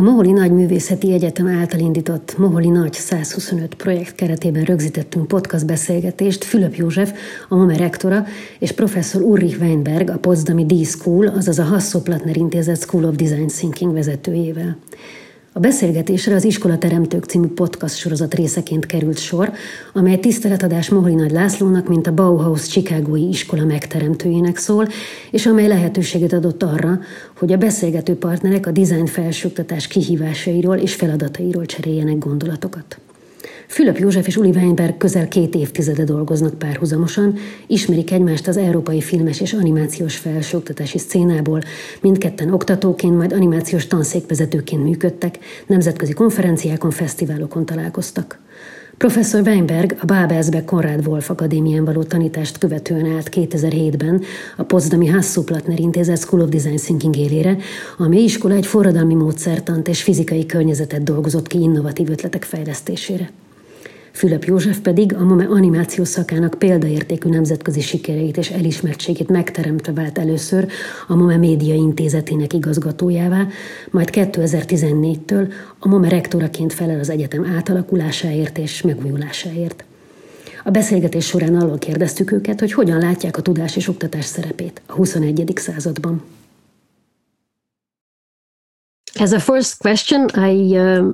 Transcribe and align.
A 0.00 0.02
Moholi 0.02 0.32
Nagyművészeti 0.32 1.12
Egyetem 1.12 1.46
által 1.46 1.80
indított 1.80 2.38
Moholi 2.38 2.68
Nagy 2.68 2.92
125 2.92 3.74
projekt 3.74 4.14
keretében 4.14 4.62
rögzítettünk 4.62 5.28
podcast 5.28 5.66
beszélgetést 5.66 6.44
Fülöp 6.44 6.74
József, 6.74 7.12
a 7.48 7.54
MOME 7.54 7.76
rektora, 7.76 8.24
és 8.58 8.72
professzor 8.72 9.22
Ulrich 9.22 9.60
Weinberg, 9.60 10.10
a 10.10 10.18
Potsdami 10.18 10.66
D-School, 10.66 11.26
azaz 11.26 11.58
a 11.58 11.62
Hasso-Plattner 11.62 12.36
Intézet 12.36 12.80
School 12.80 13.04
of 13.04 13.14
Design 13.14 13.46
Thinking 13.46 13.92
vezetőjével. 13.92 14.76
A 15.52 15.58
beszélgetésre 15.58 16.34
az 16.34 16.44
Iskola 16.44 16.78
Teremtők 16.78 17.24
című 17.24 17.46
podcast 17.46 17.96
sorozat 17.96 18.34
részeként 18.34 18.86
került 18.86 19.18
sor, 19.18 19.52
amely 19.92 20.18
tiszteletadás 20.18 20.88
Mohli 20.88 21.14
Nagy 21.14 21.30
Lászlónak, 21.30 21.88
mint 21.88 22.06
a 22.06 22.12
Bauhaus 22.14 22.66
Chicagói 22.66 23.28
iskola 23.28 23.64
megteremtőjének 23.64 24.56
szól, 24.56 24.88
és 25.30 25.46
amely 25.46 25.68
lehetőséget 25.68 26.32
adott 26.32 26.62
arra, 26.62 26.98
hogy 27.38 27.52
a 27.52 27.56
beszélgető 27.56 28.16
partnerek 28.16 28.66
a 28.66 28.70
design 28.70 29.06
felsőoktatás 29.06 29.86
kihívásairól 29.86 30.76
és 30.76 30.94
feladatairól 30.94 31.66
cseréljenek 31.66 32.18
gondolatokat. 32.18 32.98
Fülöp 33.70 33.98
József 33.98 34.26
és 34.26 34.36
Uli 34.36 34.50
Weinberg 34.50 34.96
közel 34.96 35.28
két 35.28 35.54
évtizede 35.54 36.04
dolgoznak 36.04 36.54
párhuzamosan, 36.54 37.34
ismerik 37.66 38.12
egymást 38.12 38.48
az 38.48 38.56
európai 38.56 39.00
filmes 39.00 39.40
és 39.40 39.52
animációs 39.52 40.16
felsőoktatási 40.16 40.98
szcénából, 40.98 41.60
mindketten 42.00 42.52
oktatóként, 42.52 43.16
majd 43.16 43.32
animációs 43.32 43.86
tanszékvezetőként 43.86 44.82
működtek, 44.82 45.38
nemzetközi 45.66 46.12
konferenciákon, 46.12 46.90
fesztiválokon 46.90 47.66
találkoztak. 47.66 48.38
Professzor 48.96 49.40
Weinberg 49.40 49.96
a 50.00 50.04
Babelsberg 50.04 50.64
Konrad 50.64 51.06
Wolf 51.06 51.30
Akadémián 51.30 51.84
való 51.84 52.02
tanítást 52.02 52.58
követően 52.58 53.06
állt 53.06 53.28
2007-ben 53.32 54.22
a 54.56 54.62
Potsdami 54.62 55.06
Hasso-Plattner 55.06 55.80
Intézet 55.80 56.18
School 56.18 56.42
of 56.42 56.48
Design 56.48 56.76
Thinking 56.76 57.16
élére, 57.16 57.56
amely 57.98 58.22
iskola 58.22 58.54
egy 58.54 58.66
forradalmi 58.66 59.14
módszertant 59.14 59.88
és 59.88 60.02
fizikai 60.02 60.46
környezetet 60.46 61.02
dolgozott 61.02 61.46
ki 61.46 61.58
innovatív 61.60 62.10
ötletek 62.10 62.44
fejlesztésére. 62.44 63.30
Fülöp 64.12 64.44
József 64.44 64.78
pedig 64.78 65.14
a 65.14 65.24
MOME 65.24 65.44
animáció 65.44 66.04
szakának 66.04 66.54
példaértékű 66.58 67.28
nemzetközi 67.28 67.80
sikereit 67.80 68.36
és 68.36 68.50
elismertségét 68.50 69.28
megteremtve 69.28 69.92
vált 69.92 70.18
először 70.18 70.68
a 71.06 71.14
MOME 71.14 71.36
Média 71.36 71.74
Intézetének 71.74 72.52
igazgatójává, 72.52 73.46
majd 73.90 74.08
2014-től 74.12 75.52
a 75.78 75.88
MOME 75.88 76.08
rektoraként 76.08 76.72
felel 76.72 76.98
az 76.98 77.10
egyetem 77.10 77.44
átalakulásáért 77.44 78.58
és 78.58 78.82
megújulásáért. 78.82 79.84
A 80.64 80.70
beszélgetés 80.70 81.26
során 81.26 81.54
arról 81.54 81.78
kérdeztük 81.78 82.32
őket, 82.32 82.60
hogy 82.60 82.72
hogyan 82.72 82.98
látják 82.98 83.36
a 83.36 83.42
tudás 83.42 83.76
és 83.76 83.88
oktatás 83.88 84.24
szerepét 84.24 84.82
a 84.86 84.92
21. 84.92 85.52
században. 85.54 86.22
As 89.18 89.32
a 89.32 89.38
first 89.38 89.78
question, 89.78 90.28
I 90.34 90.78
uh, 90.78 91.12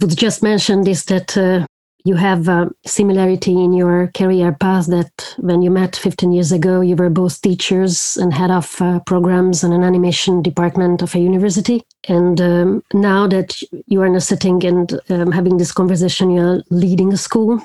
would 0.00 0.20
just 0.20 0.40
mention 0.40 0.82
this 0.82 1.04
that 1.04 1.36
uh, 1.36 1.64
you 2.04 2.16
have 2.16 2.48
a 2.48 2.70
similarity 2.84 3.52
in 3.52 3.72
your 3.72 4.08
career 4.08 4.52
path 4.52 4.86
that 4.88 5.34
when 5.38 5.62
you 5.62 5.70
met 5.70 5.96
15 5.96 6.32
years 6.32 6.52
ago, 6.52 6.82
you 6.82 6.96
were 6.96 7.08
both 7.08 7.40
teachers 7.40 8.18
and 8.18 8.34
head 8.34 8.50
of 8.50 8.80
uh, 8.82 9.00
programs 9.00 9.64
in 9.64 9.72
an 9.72 9.82
animation 9.82 10.42
department 10.42 11.00
of 11.00 11.14
a 11.14 11.18
university. 11.18 11.82
And 12.06 12.38
um, 12.42 12.82
now 12.92 13.26
that 13.28 13.58
you 13.86 14.02
are 14.02 14.06
in 14.06 14.14
a 14.14 14.20
setting 14.20 14.62
and 14.66 15.00
um, 15.08 15.32
having 15.32 15.56
this 15.56 15.72
conversation, 15.72 16.30
you're 16.30 16.62
leading 16.70 17.10
a 17.10 17.16
school. 17.16 17.58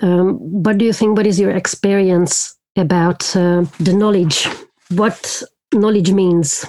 Um, 0.00 0.38
what 0.38 0.78
do 0.78 0.86
you 0.86 0.94
think? 0.94 1.18
What 1.18 1.26
is 1.26 1.38
your 1.38 1.50
experience 1.50 2.56
about 2.76 3.36
uh, 3.36 3.66
the 3.80 3.92
knowledge? 3.92 4.48
What 4.92 5.42
knowledge 5.74 6.12
means 6.12 6.64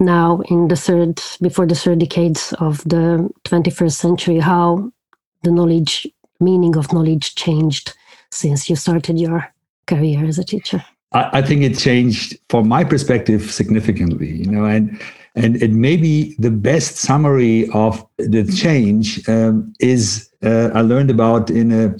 now 0.00 0.40
in 0.48 0.66
the 0.66 0.76
third, 0.76 1.22
before 1.40 1.66
the 1.66 1.76
third 1.76 2.00
decades 2.00 2.52
of 2.58 2.82
the 2.84 3.30
21st 3.44 3.92
century? 3.92 4.38
How 4.40 4.90
the 5.42 5.50
knowledge 5.50 6.06
meaning 6.40 6.76
of 6.76 6.92
knowledge 6.92 7.34
changed 7.34 7.94
since 8.30 8.68
you 8.68 8.76
started 8.76 9.18
your 9.18 9.52
career 9.86 10.24
as 10.24 10.38
a 10.38 10.44
teacher? 10.44 10.84
I, 11.12 11.38
I 11.38 11.42
think 11.42 11.62
it 11.62 11.78
changed 11.78 12.38
from 12.48 12.68
my 12.68 12.84
perspective 12.84 13.50
significantly, 13.50 14.30
you 14.30 14.50
know, 14.50 14.64
and 14.64 15.00
and 15.34 15.62
it 15.62 15.70
may 15.70 15.96
be 15.96 16.34
the 16.38 16.50
best 16.50 16.96
summary 16.96 17.68
of 17.70 18.04
the 18.18 18.44
change 18.44 19.26
um, 19.28 19.72
is 19.78 20.30
uh, 20.42 20.70
I 20.74 20.80
learned 20.80 21.10
about 21.10 21.50
in 21.50 21.72
a 21.72 21.96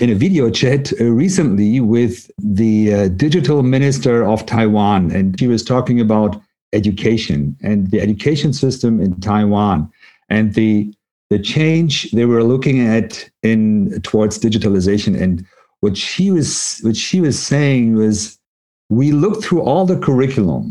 in 0.00 0.10
a 0.10 0.14
video 0.14 0.50
chat 0.50 0.92
uh, 1.00 1.04
recently 1.04 1.80
with 1.80 2.30
the 2.38 2.94
uh, 2.94 3.08
digital 3.08 3.62
minister 3.62 4.24
of 4.24 4.46
Taiwan, 4.46 5.10
and 5.10 5.38
she 5.38 5.46
was 5.46 5.64
talking 5.64 6.00
about 6.00 6.40
education 6.72 7.56
and 7.62 7.90
the 7.90 8.00
education 8.00 8.52
system 8.52 9.00
in 9.00 9.20
Taiwan 9.20 9.90
and 10.30 10.54
the 10.54 10.92
the 11.32 11.38
change 11.38 12.10
they 12.10 12.26
were 12.26 12.44
looking 12.44 12.78
at 12.86 13.30
in 13.42 14.00
towards 14.02 14.38
digitalization 14.38 15.18
and 15.18 15.46
what 15.80 15.96
she 15.96 16.30
was 16.30 16.78
what 16.82 16.96
she 16.96 17.20
was 17.20 17.36
saying 17.52 17.96
was 17.96 18.38
we 18.90 19.12
looked 19.12 19.42
through 19.44 19.62
all 19.62 19.86
the 19.86 19.98
curriculum 19.98 20.66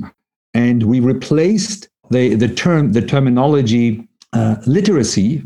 and 0.53 0.83
we 0.83 0.99
replaced 0.99 1.89
the 2.11 2.35
the 2.35 2.47
term 2.47 2.93
the 2.93 3.01
terminology 3.13 4.07
uh, 4.33 4.55
literacy 4.65 5.43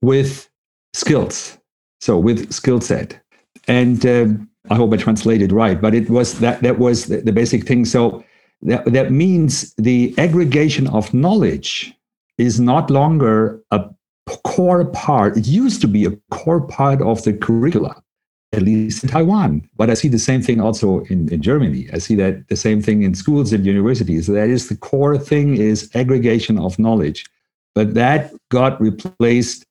with 0.00 0.48
skills. 0.94 1.58
So 2.00 2.18
with 2.18 2.52
skill 2.52 2.80
set. 2.80 3.20
And 3.68 4.04
um, 4.06 4.48
i 4.70 4.76
hope 4.76 4.92
i 4.94 4.96
translated 4.96 5.50
right 5.50 5.78
but 5.84 5.92
it 5.92 6.08
was 6.08 6.38
that 6.38 6.62
that 6.62 6.78
was 6.78 7.06
the, 7.06 7.18
the 7.28 7.32
basic 7.32 7.66
thing. 7.68 7.84
So 7.84 8.24
that, 8.70 8.84
that 8.96 9.10
means 9.10 9.74
the 9.74 10.14
aggregation 10.18 10.86
of 10.98 11.12
knowledge 11.12 11.92
is 12.38 12.60
not 12.60 12.90
longer 12.90 13.60
a 13.72 13.78
core 14.26 14.84
part. 14.84 15.36
It 15.36 15.46
used 15.46 15.80
to 15.82 15.88
be 15.88 16.04
a 16.04 16.12
core 16.30 16.60
part 16.60 17.02
of 17.02 17.22
the 17.24 17.32
curricula, 17.32 18.02
at 18.52 18.62
least 18.62 19.02
in 19.02 19.08
Taiwan. 19.10 19.68
But 19.76 19.90
I 19.90 19.94
see 19.94 20.08
the 20.08 20.18
same 20.18 20.42
thing 20.42 20.60
also 20.60 21.00
in, 21.04 21.32
in 21.32 21.42
Germany. 21.42 21.88
I 21.92 21.98
see 21.98 22.14
that 22.16 22.48
the 22.48 22.56
same 22.56 22.82
thing 22.82 23.02
in 23.02 23.14
schools 23.14 23.52
and 23.52 23.66
universities. 23.66 24.26
That 24.26 24.48
is 24.48 24.68
the 24.68 24.76
core 24.76 25.18
thing 25.18 25.56
is 25.56 25.90
aggregation 25.94 26.58
of 26.58 26.78
knowledge. 26.78 27.26
But 27.74 27.94
that 27.94 28.32
got 28.50 28.80
replaced 28.80 29.64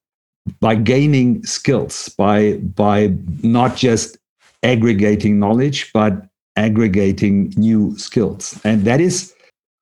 by 0.59 0.75
gaining 0.75 1.45
skills, 1.45 2.09
by 2.09 2.53
by 2.53 3.13
not 3.43 3.75
just 3.75 4.17
aggregating 4.63 5.39
knowledge, 5.39 5.91
but 5.93 6.27
aggregating 6.55 7.53
new 7.57 7.97
skills. 7.97 8.59
And 8.63 8.83
that 8.85 8.99
is 8.99 9.33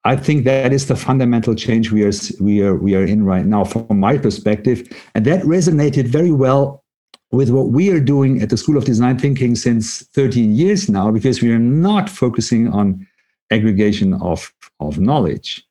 I 0.10 0.16
think 0.16 0.44
that 0.46 0.74
is 0.74 0.88
the 0.88 0.96
fundamental 0.96 1.54
change 1.54 1.92
we 1.92 2.04
are 2.04 2.12
we 2.40 2.64
are 2.64 2.76
we 2.76 2.96
are 2.96 3.06
in 3.06 3.24
right 3.26 3.46
now 3.46 3.64
from 3.64 4.00
my 4.00 4.18
perspective, 4.18 4.82
and 5.14 5.24
that 5.26 5.44
resonated 5.44 6.08
very 6.08 6.32
well 6.32 6.84
with 7.32 7.52
what 7.52 7.68
we 7.68 7.92
are 7.92 8.00
doing 8.00 8.42
at 8.42 8.50
the 8.50 8.58
School 8.58 8.76
of 8.76 8.86
Design 8.86 9.20
Thinking 9.20 9.56
since 9.56 10.02
13 10.16 10.56
years 10.56 10.90
now, 10.90 11.12
because 11.12 11.44
we 11.44 11.52
are 11.52 11.60
not 11.60 12.10
focusing 12.10 12.70
on 12.70 13.06
aggregation 13.52 14.16
of 14.16 14.52
of 14.80 14.98
knowledge. 14.98 15.64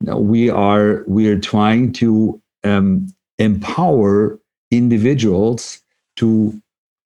Now, 0.00 0.18
we 0.18 0.50
are 0.50 1.04
we 1.06 1.28
are 1.28 1.38
trying 1.38 1.92
to 2.02 2.42
um, 2.64 3.06
empower 3.38 4.40
individuals 4.72 5.80
to 6.16 6.60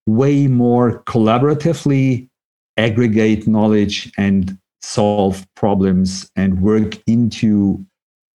way 0.06 0.46
more 0.46 1.02
collaboratively 1.02 2.30
aggregate 2.78 3.46
knowledge 3.46 4.10
and 4.16 4.56
solve 4.80 5.46
problems 5.54 6.30
and 6.36 6.62
work 6.62 6.96
into 7.06 7.84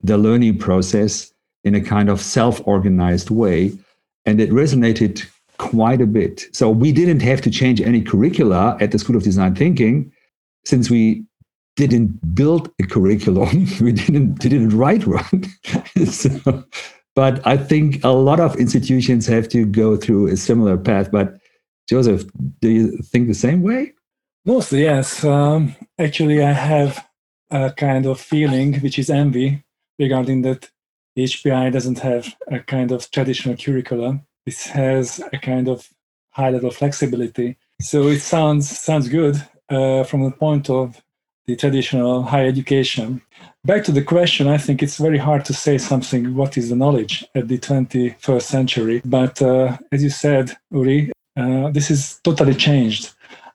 the 0.01 0.17
learning 0.17 0.57
process 0.57 1.33
in 1.63 1.75
a 1.75 1.81
kind 1.81 2.09
of 2.09 2.21
self 2.21 2.61
organized 2.65 3.29
way. 3.29 3.71
And 4.25 4.39
it 4.39 4.49
resonated 4.51 5.25
quite 5.57 6.01
a 6.01 6.05
bit. 6.05 6.45
So 6.51 6.69
we 6.69 6.91
didn't 6.91 7.21
have 7.21 7.41
to 7.41 7.51
change 7.51 7.81
any 7.81 8.01
curricula 8.01 8.77
at 8.79 8.91
the 8.91 8.99
School 8.99 9.15
of 9.15 9.23
Design 9.23 9.55
Thinking 9.55 10.11
since 10.65 10.89
we 10.89 11.25
didn't 11.75 12.35
build 12.35 12.71
a 12.79 12.87
curriculum, 12.87 13.67
we 13.81 13.91
didn't, 13.91 14.39
didn't 14.39 14.69
write 14.69 15.05
one. 15.07 15.45
so, 16.05 16.63
but 17.15 17.45
I 17.45 17.57
think 17.57 18.03
a 18.03 18.09
lot 18.09 18.39
of 18.39 18.55
institutions 18.55 19.27
have 19.27 19.47
to 19.49 19.65
go 19.65 19.95
through 19.97 20.27
a 20.27 20.37
similar 20.37 20.77
path. 20.77 21.11
But 21.11 21.37
Joseph, 21.89 22.25
do 22.61 22.69
you 22.69 22.97
think 22.97 23.27
the 23.27 23.33
same 23.33 23.61
way? 23.61 23.93
Mostly, 24.45 24.81
yes. 24.83 25.23
Um, 25.23 25.75
actually, 25.97 26.43
I 26.43 26.51
have 26.51 27.07
a 27.49 27.71
kind 27.71 28.05
of 28.05 28.19
feeling, 28.19 28.79
which 28.81 28.99
is 28.99 29.09
envy, 29.09 29.63
regarding 29.97 30.41
that 30.41 30.69
HPI 31.17 31.71
doesn't 31.71 31.99
have 31.99 32.35
a 32.47 32.59
kind 32.59 32.91
of 32.91 33.09
traditional 33.11 33.55
curriculum. 33.55 34.25
It 34.45 34.59
has 34.73 35.21
a 35.31 35.37
kind 35.37 35.67
of 35.69 35.89
high 36.31 36.49
level 36.49 36.71
flexibility. 36.71 37.57
So 37.81 38.07
it 38.07 38.19
sounds 38.19 38.67
sounds 38.69 39.07
good 39.07 39.41
uh, 39.69 40.03
from 40.03 40.23
the 40.23 40.31
point 40.31 40.69
of 40.69 41.01
the 41.45 41.55
traditional 41.55 42.23
higher 42.23 42.47
education. 42.47 43.21
Back 43.65 43.83
to 43.85 43.91
the 43.91 44.03
question, 44.03 44.47
I 44.47 44.57
think 44.57 44.81
it's 44.81 44.97
very 44.97 45.17
hard 45.17 45.45
to 45.45 45.53
say 45.53 45.77
something. 45.77 46.35
What 46.35 46.57
is 46.57 46.69
the 46.69 46.75
knowledge 46.75 47.25
at 47.35 47.47
the 47.47 47.59
21st 47.59 48.41
century? 48.41 49.01
But 49.05 49.41
uh, 49.41 49.77
as 49.91 50.03
you 50.03 50.09
said, 50.09 50.55
Uli, 50.71 51.11
uh, 51.37 51.69
this 51.71 51.91
is 51.91 52.19
totally 52.23 52.55
changed. 52.55 53.13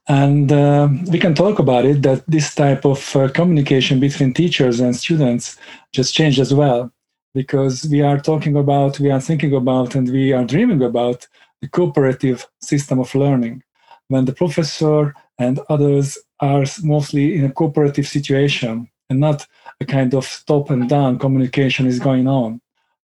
And 0.09 0.51
uh, 0.51 0.89
we 1.11 1.19
can 1.19 1.35
talk 1.35 1.59
about 1.59 1.85
it 1.85 2.03
that 2.03 2.25
this 2.27 2.55
type 2.55 2.85
of 2.87 3.15
uh, 3.15 3.29
communication 3.29 4.01
between 4.01 4.33
teachers 4.33 4.81
and 4.81 4.97
students 4.97 5.59
just 5.93 6.15
changed 6.15 6.41
as 6.41 6.55
well. 6.55 6.91
because 7.35 7.87
we 7.89 8.01
are 8.03 8.19
talking 8.19 8.57
about, 8.57 8.99
we 8.99 9.11
are 9.11 9.21
thinking 9.21 9.55
about, 9.55 9.95
and 9.95 10.11
we 10.11 10.33
are 10.33 10.45
dreaming 10.45 10.83
about 10.83 11.27
the 11.61 11.69
cooperative 11.69 12.47
system 12.61 12.99
of 12.99 13.15
learning. 13.15 13.63
When 14.09 14.25
the 14.25 14.33
professor 14.33 15.15
and 15.39 15.61
others 15.69 16.19
are 16.41 16.65
mostly 16.83 17.37
in 17.37 17.45
a 17.45 17.53
cooperative 17.53 18.09
situation 18.09 18.89
and 19.11 19.21
not 19.21 19.47
a 19.81 19.85
kind 19.85 20.15
of 20.15 20.43
top 20.47 20.71
and 20.71 20.89
down 20.89 21.19
communication 21.19 21.87
is 21.87 21.99
going 21.99 22.27
on 22.27 22.61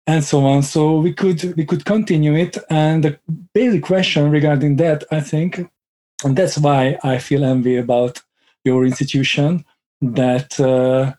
and 0.07 0.23
so 0.23 0.45
on 0.45 0.63
so 0.63 0.99
we 0.99 1.13
could 1.13 1.55
we 1.57 1.65
could 1.65 1.85
continue 1.85 2.35
it 2.35 2.59
and 2.69 3.05
the 3.05 3.19
basic 3.55 3.83
question 3.83 4.31
regarding 4.31 4.77
that 4.77 5.03
i 5.11 5.21
think 5.21 5.67
and 6.25 6.37
that's 6.37 6.59
why 6.59 6.99
i 7.03 7.19
feel 7.19 7.45
envy 7.45 7.77
about 7.77 8.23
your 8.65 8.85
institution 8.85 9.65
that 10.01 10.59
uh, 10.61 11.13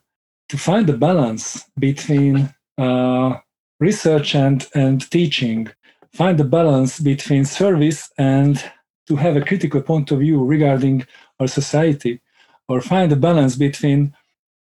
to 0.49 0.57
find 0.57 0.87
the 0.87 0.97
balance 0.97 1.65
between 1.79 2.53
uh, 2.77 3.37
research 3.79 4.35
and 4.35 4.67
and 4.73 5.09
teaching 5.11 5.67
find 6.13 6.37
the 6.37 6.43
balance 6.43 6.99
between 6.99 7.45
service 7.45 8.09
and 8.17 8.63
to 9.07 9.15
have 9.15 9.35
a 9.35 9.45
critical 9.45 9.81
point 9.81 10.11
of 10.11 10.19
view 10.19 10.43
regarding 10.43 11.05
our 11.39 11.47
society 11.47 12.21
or 12.67 12.81
find 12.81 13.11
a 13.11 13.15
balance 13.15 13.55
between 13.55 14.13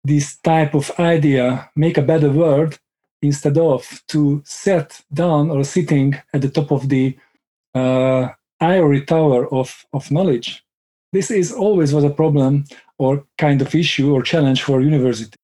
this 0.04 0.38
type 0.38 0.74
of 0.74 0.92
idea 1.00 1.70
make 1.76 1.98
a 1.98 2.02
better 2.02 2.30
world 2.30 2.80
instead 3.22 3.58
of 3.58 4.04
to 4.08 4.42
sit 4.46 5.02
down 5.14 5.50
or 5.50 5.64
sitting 5.64 6.14
at 6.34 6.42
the 6.42 6.50
top 6.50 6.72
of 6.72 6.90
the 6.90 7.18
uh, 7.74 8.28
ivory 8.64 9.02
tower 9.02 9.48
of, 9.54 9.86
of 9.94 10.10
knowledge. 10.12 10.64
This 11.12 11.30
is 11.30 11.52
always 11.52 11.94
was 11.94 12.04
a 12.04 12.10
problem 12.10 12.66
or 12.98 13.26
kind 13.38 13.62
of 13.62 13.76
issue 13.76 14.14
or 14.14 14.24
challenge 14.24 14.64
for 14.64 14.82
university. 14.82 15.36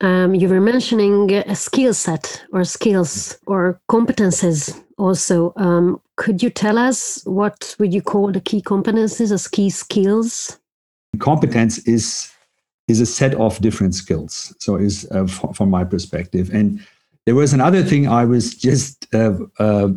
Um, 0.00 0.34
you 0.34 0.48
were 0.48 0.60
mentioning 0.60 1.32
a 1.32 1.54
skill 1.54 1.94
set 1.94 2.44
or 2.52 2.64
skills 2.64 3.38
or 3.46 3.80
competences 3.90 4.82
also. 4.98 5.52
Um, 5.56 6.00
could 6.16 6.42
you 6.42 6.50
tell 6.50 6.76
us 6.76 7.22
what 7.24 7.74
would 7.78 7.94
you 7.94 8.02
call 8.02 8.32
the 8.32 8.40
key 8.40 8.60
competences 8.60 9.32
or 9.32 9.50
key 9.50 9.70
skills? 9.70 10.58
Competence 11.18 11.78
is 11.86 12.30
is 12.86 13.00
a 13.00 13.06
set 13.06 13.34
of 13.36 13.58
different 13.60 13.94
skills. 13.94 14.54
So 14.58 14.76
is 14.76 15.08
uh, 15.10 15.26
from 15.26 15.70
my 15.70 15.84
perspective. 15.84 16.52
And 16.52 16.84
there 17.26 17.34
was 17.34 17.52
another 17.52 17.82
thing 17.82 18.06
i 18.08 18.24
was 18.24 18.54
just 18.54 19.06
uh, 19.14 19.34
uh, 19.58 19.88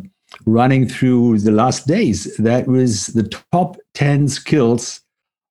running 0.46 0.88
through 0.88 1.38
the 1.38 1.50
last 1.50 1.86
days. 1.86 2.36
That 2.36 2.66
was 2.66 3.08
the 3.08 3.28
top 3.52 3.76
10 3.94 4.28
skills 4.28 5.00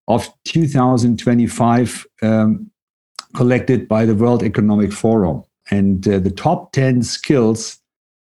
of 0.08 0.30
2025 0.46 2.06
um, 2.22 2.72
collected 3.36 3.88
by 3.88 4.06
the 4.06 4.16
world 4.16 4.44
economic 4.44 4.94
forum. 4.94 5.44
And 5.70 6.08
uh, 6.08 6.20
the 6.20 6.32
top 6.32 6.72
10 6.72 7.04
skills 7.04 7.80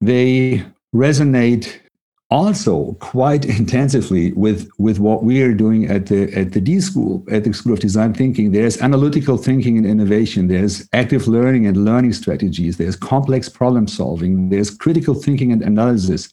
they 0.02 0.64
resonate 0.94 1.80
also 2.30 2.94
quite 3.00 3.45
intensively 3.60 4.33
with, 4.33 4.69
with 4.77 5.00
what 5.00 5.24
we 5.24 5.42
are 5.42 5.54
doing 5.54 5.86
at 5.89 6.07
the 6.07 6.33
at 6.33 6.54
the 6.54 6.62
D 6.62 6.80
School, 6.81 7.24
at 7.31 7.44
the 7.44 7.54
School 7.54 7.74
of 7.74 7.80
Design 7.80 8.13
Thinking. 8.13 8.51
There's 8.51 8.81
analytical 8.81 9.38
thinking 9.38 9.77
and 9.77 9.86
innovation. 9.86 10.48
There's 10.48 10.88
active 10.94 11.27
learning 11.27 11.68
and 11.68 11.86
learning 11.86 12.13
strategies. 12.13 12.77
There's 12.77 12.95
complex 12.95 13.50
problem 13.50 13.88
solving. 13.88 14.50
There's 14.50 14.69
critical 14.69 15.13
thinking 15.13 15.51
and 15.51 15.62
analysis. 15.62 16.31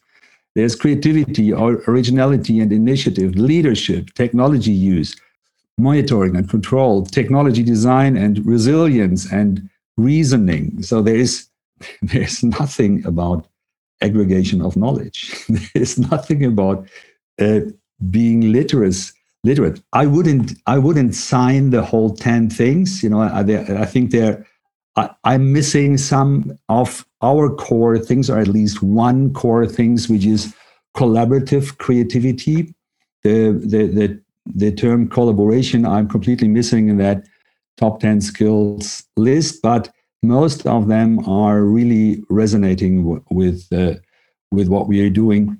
There's 0.55 0.75
creativity, 0.75 1.51
or 1.51 1.81
originality 1.87 2.59
and 2.59 2.71
initiative, 2.71 3.35
leadership, 3.35 4.13
technology 4.13 4.71
use, 4.71 5.15
monitoring 5.79 6.35
and 6.35 6.47
control, 6.47 7.05
technology 7.05 7.63
design 7.63 8.15
and 8.17 8.45
resilience 8.45 9.31
and 9.31 9.67
reasoning. 9.97 10.83
So 10.83 11.01
there 11.01 11.15
is 11.15 11.47
there's 12.01 12.43
nothing 12.43 13.05
about 13.05 13.47
aggregation 14.03 14.61
of 14.61 14.77
knowledge. 14.77 15.33
There's 15.73 15.97
nothing 15.97 16.45
about 16.45 16.87
uh, 17.39 17.61
being 18.09 18.51
literate. 18.51 19.11
Literate. 19.45 19.81
I 19.91 20.05
wouldn't. 20.05 20.53
I 20.67 20.77
wouldn't 20.77 21.15
sign 21.15 21.71
the 21.71 21.83
whole 21.83 22.15
ten 22.15 22.49
things. 22.49 23.03
You 23.03 23.09
know, 23.09 23.21
I, 23.21 23.39
I 23.81 23.85
think 23.85 24.11
they're. 24.11 24.45
I, 24.95 25.09
I'm 25.25 25.51
missing 25.51 25.97
some 25.97 26.57
of 26.69 27.05
our 27.21 27.49
core 27.49 27.97
things, 27.97 28.29
or 28.29 28.39
at 28.39 28.47
least 28.47 28.81
one 28.81 29.33
core 29.33 29.67
things, 29.67 30.07
which 30.07 30.25
is 30.25 30.53
collaborative 30.95 31.77
creativity. 31.77 32.73
The 33.23 33.51
the 33.51 33.87
the 33.87 34.21
the 34.45 34.71
term 34.71 35.09
collaboration. 35.09 35.85
I'm 35.85 36.07
completely 36.07 36.47
missing 36.47 36.87
in 36.87 36.97
that 36.97 37.25
top 37.75 37.99
ten 37.99 38.21
skills 38.21 39.03
list, 39.17 39.61
but 39.61 39.89
most 40.23 40.65
of 40.65 40.87
them 40.87 41.19
are 41.27 41.63
really 41.63 42.23
resonating 42.29 43.03
w- 43.03 43.23
with 43.29 43.67
uh, 43.71 43.95
with 44.51 44.67
what 44.67 44.87
we 44.87 45.01
are 45.01 45.09
doing. 45.09 45.57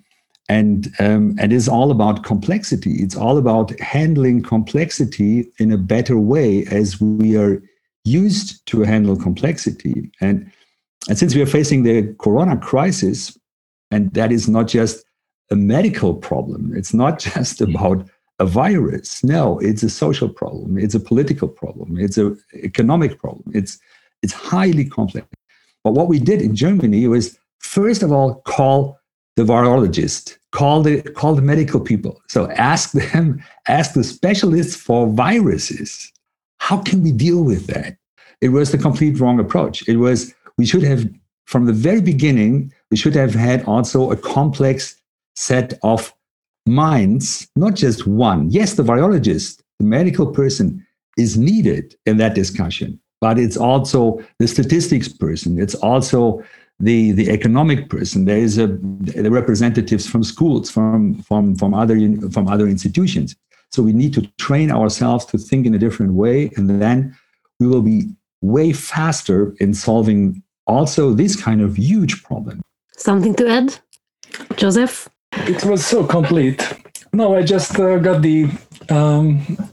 And 0.50 0.88
um, 1.00 1.36
and 1.39 1.54
it's 1.54 1.68
all 1.68 1.92
about 1.92 2.24
complexity. 2.24 2.95
It's 2.95 3.15
all 3.15 3.38
about 3.38 3.77
handling 3.80 4.42
complexity 4.44 5.51
in 5.60 5.71
a 5.71 5.77
better 5.77 6.18
way 6.18 6.65
as 6.65 7.00
we 7.00 7.38
are 7.38 7.62
used 8.04 8.65
to 8.68 8.81
handle 8.81 9.15
complexity. 9.15 10.12
And 10.19 10.51
and 11.09 11.18
since 11.18 11.36
we 11.36 11.42
are 11.42 11.48
facing 11.48 11.83
the 11.83 12.13
corona 12.19 12.57
crisis 12.57 13.38
and 13.92 14.13
that 14.13 14.31
is 14.31 14.48
not 14.48 14.68
just 14.68 15.06
a 15.51 15.56
medical 15.56 16.13
problem 16.13 16.74
it's 16.75 16.94
not 16.94 17.19
just 17.33 17.62
about 17.62 18.07
a 18.39 18.45
virus. 18.45 19.24
No 19.24 19.59
it's 19.59 19.83
a 19.83 19.89
social 19.89 20.27
problem. 20.27 20.77
It's 20.77 20.95
a 20.95 21.00
political 21.00 21.48
problem. 21.48 21.98
It's 22.00 22.18
an 22.18 22.38
economic 22.56 23.19
problem. 23.19 23.51
It's 23.54 23.80
it's 24.24 24.34
highly 24.34 24.86
complex. 24.86 25.28
But 25.84 25.92
what 25.92 26.08
we 26.08 26.18
did 26.18 26.42
in 26.42 26.56
Germany 26.56 27.08
was, 27.08 27.38
first 27.60 28.02
of 28.02 28.12
all, 28.12 28.36
call 28.46 28.98
the 29.36 29.44
virologist, 29.44 30.38
call 30.52 30.81
the 30.81 31.02
call 31.02 31.36
the 31.36 31.42
medical 31.42 31.80
people. 31.80 32.22
So 32.30 32.50
ask 32.52 32.92
them, 32.92 33.44
ask 33.68 33.94
the 33.94 34.04
specialists 34.04 34.75
for 34.75 35.08
viruses. 35.08 36.12
How 36.60 36.78
can 36.78 37.04
we 37.04 37.12
deal 37.12 37.44
with 37.44 37.68
that? 37.68 37.98
It 38.42 38.50
was 38.50 38.72
the 38.72 38.78
complete 38.78 39.20
wrong 39.20 39.40
approach. 39.40 39.88
It 39.88 39.98
was 39.98 40.34
we 40.58 40.66
should 40.66 40.84
have 40.84 41.06
from 41.46 41.66
the 41.66 41.74
very 41.74 42.02
beginning 42.02 42.74
we 42.90 42.97
should 42.97 43.16
have 43.16 43.33
had 43.33 43.64
also 43.66 44.12
a 44.12 44.16
complex 44.16 44.95
set 45.36 45.74
of 45.83 46.14
minds, 46.66 47.47
not 47.56 47.76
just 47.76 48.07
one. 48.07 48.50
Yes, 48.50 48.76
the 48.76 48.83
virologist, 48.83 49.62
the 49.80 49.86
medical 49.86 50.28
person 50.28 50.86
is 51.18 51.38
needed 51.38 51.95
in 52.06 52.18
that 52.18 52.36
discussion 52.36 53.00
but 53.23 53.39
it's 53.39 53.56
also 53.56 53.99
the 54.39 54.47
statistics 54.56 55.07
person. 55.07 55.51
It's 55.63 55.77
also 55.89 56.44
the 56.87 56.99
the 57.19 57.27
economic 57.37 57.80
person. 57.95 58.25
There 58.25 58.44
is 58.47 58.57
a 58.65 58.68
the 59.23 59.31
representatives 59.42 60.06
from 60.11 60.21
schools, 60.33 60.65
from 60.75 60.95
from 61.27 61.44
from 61.56 61.71
other 61.81 61.97
from 62.35 62.45
other 62.53 62.68
institutions. 62.75 63.30
So 63.73 63.80
we 63.87 63.94
need 64.01 64.13
to 64.18 64.21
train 64.45 64.69
ourselves 64.80 65.23
to 65.31 65.37
think 65.37 65.61
in 65.65 65.73
a 65.73 65.81
different 65.85 66.13
way, 66.23 66.37
and 66.57 66.65
then 66.83 66.97
we 67.59 67.65
will 67.71 67.85
be 67.94 67.99
way 68.42 68.73
faster 68.73 69.39
in 69.63 69.73
solving 69.73 70.44
also 70.75 71.03
this 71.21 71.33
kind 71.47 71.61
of 71.61 71.71
huge 71.89 72.13
problem. 72.30 72.56
Something 73.09 73.33
to 73.39 73.45
add, 73.57 73.69
Joseph? 74.61 75.09
It 75.53 75.63
was 75.63 75.81
so 75.94 75.99
complete. 76.18 76.61
No, 77.13 77.25
I 77.39 77.42
just 77.56 77.80
uh, 77.80 77.99
got 78.07 78.21
the 78.21 78.49
um, 78.89 79.23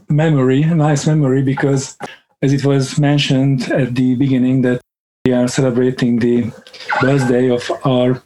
memory, 0.09 0.61
a 0.63 0.75
nice 0.89 1.03
memory, 1.11 1.41
because 1.43 1.97
as 2.41 2.53
it 2.53 2.65
was 2.65 2.99
mentioned 2.99 3.71
at 3.71 3.95
the 3.95 4.15
beginning, 4.15 4.61
that 4.63 4.81
we 5.25 5.33
are 5.33 5.47
celebrating 5.47 6.19
the 6.19 6.51
birthday 6.99 7.49
of 7.49 7.71
our 7.85 8.21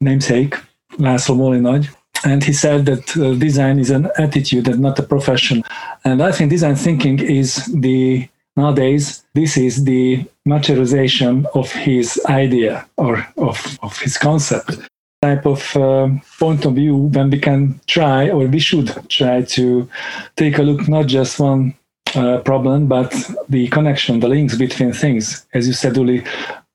namesake, 0.00 0.54
László 0.98 1.34
Moholy-Nagy. 1.36 1.90
And 2.24 2.42
he 2.42 2.52
said 2.52 2.86
that 2.86 3.16
uh, 3.16 3.34
design 3.34 3.78
is 3.78 3.90
an 3.90 4.10
attitude 4.16 4.68
and 4.68 4.80
not 4.80 4.98
a 4.98 5.02
profession. 5.02 5.62
And 6.04 6.22
I 6.22 6.32
think 6.32 6.50
design 6.50 6.76
thinking 6.76 7.18
is 7.18 7.66
the, 7.66 8.28
nowadays, 8.56 9.24
this 9.34 9.56
is 9.56 9.84
the 9.84 10.24
materialization 10.44 11.46
of 11.54 11.70
his 11.72 12.20
idea 12.28 12.86
or 12.96 13.26
of, 13.36 13.78
of 13.82 13.98
his 13.98 14.16
concept 14.16 14.78
type 15.22 15.46
of 15.46 15.76
uh, 15.76 16.08
point 16.38 16.64
of 16.64 16.74
view 16.74 16.96
when 16.96 17.30
we 17.30 17.38
can 17.38 17.80
try 17.86 18.28
or 18.28 18.46
we 18.46 18.58
should 18.58 18.88
try 19.08 19.42
to 19.42 19.88
take 20.36 20.58
a 20.58 20.62
look 20.62 20.88
not 20.88 21.06
just 21.06 21.40
one 21.40 21.74
uh, 22.14 22.38
problem, 22.38 22.86
but 22.86 23.12
the 23.48 23.68
connection, 23.68 24.20
the 24.20 24.28
links 24.28 24.56
between 24.56 24.92
things, 24.92 25.46
as 25.52 25.66
you 25.66 25.72
said, 25.72 25.96
Uli, 25.96 26.22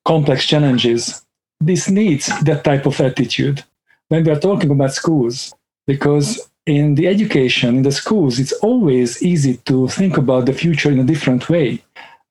complex 0.06 0.46
challenges. 0.46 1.26
This 1.60 1.90
needs 1.90 2.28
that 2.42 2.64
type 2.64 2.86
of 2.86 3.00
attitude 3.00 3.64
when 4.10 4.24
we 4.24 4.32
are 4.32 4.40
talking 4.40 4.72
about 4.72 4.94
schools, 4.94 5.54
because 5.88 6.50
in 6.66 6.96
the 6.96 7.08
education, 7.08 7.78
in 7.78 7.84
the 7.84 7.92
schools, 7.92 8.40
it's 8.40 8.52
always 8.54 9.22
easy 9.24 9.58
to 9.66 9.88
think 9.88 10.18
about 10.18 10.46
the 10.46 10.54
future 10.54 10.92
in 10.92 11.00
a 11.00 11.04
different 11.04 11.50
way. 11.50 11.82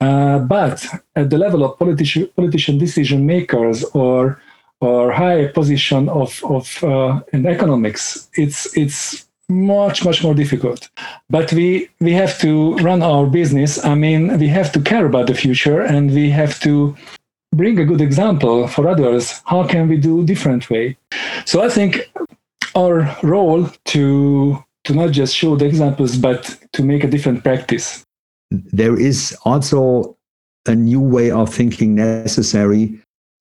Uh, 0.00 0.38
but 0.38 0.86
at 1.16 1.30
the 1.30 1.38
level 1.38 1.64
of 1.64 1.78
politician, 1.78 2.28
politician 2.36 2.78
decision 2.78 3.26
makers 3.26 3.84
or 3.94 4.40
or 4.80 5.12
high 5.12 5.46
position 5.48 6.08
of 6.08 6.42
of 6.44 6.82
uh, 6.82 7.20
in 7.32 7.46
economics, 7.46 8.28
it's 8.34 8.76
it's 8.76 9.26
much 9.50 10.04
much 10.04 10.22
more 10.22 10.34
difficult 10.34 10.88
but 11.28 11.52
we 11.52 11.88
we 12.00 12.12
have 12.12 12.38
to 12.38 12.76
run 12.76 13.02
our 13.02 13.26
business 13.26 13.84
i 13.84 13.94
mean 13.94 14.38
we 14.38 14.48
have 14.48 14.70
to 14.72 14.80
care 14.80 15.06
about 15.06 15.26
the 15.26 15.34
future 15.34 15.80
and 15.80 16.12
we 16.12 16.30
have 16.30 16.58
to 16.60 16.96
bring 17.54 17.78
a 17.78 17.84
good 17.84 18.00
example 18.00 18.68
for 18.68 18.88
others. 18.88 19.42
How 19.44 19.66
can 19.66 19.88
we 19.88 19.96
do 19.96 20.24
different 20.24 20.70
way? 20.70 20.96
So 21.44 21.62
I 21.62 21.68
think 21.68 22.10
our 22.74 23.16
role 23.22 23.68
to 23.86 24.64
to 24.84 24.94
not 24.94 25.10
just 25.10 25.36
show 25.36 25.56
the 25.56 25.66
examples, 25.66 26.16
but 26.16 26.56
to 26.72 26.82
make 26.82 27.04
a 27.04 27.06
different 27.06 27.44
practice. 27.44 28.02
There 28.50 28.98
is 28.98 29.36
also 29.44 30.16
a 30.66 30.74
new 30.74 31.00
way 31.00 31.30
of 31.30 31.52
thinking 31.52 31.94
necessary, 31.94 32.98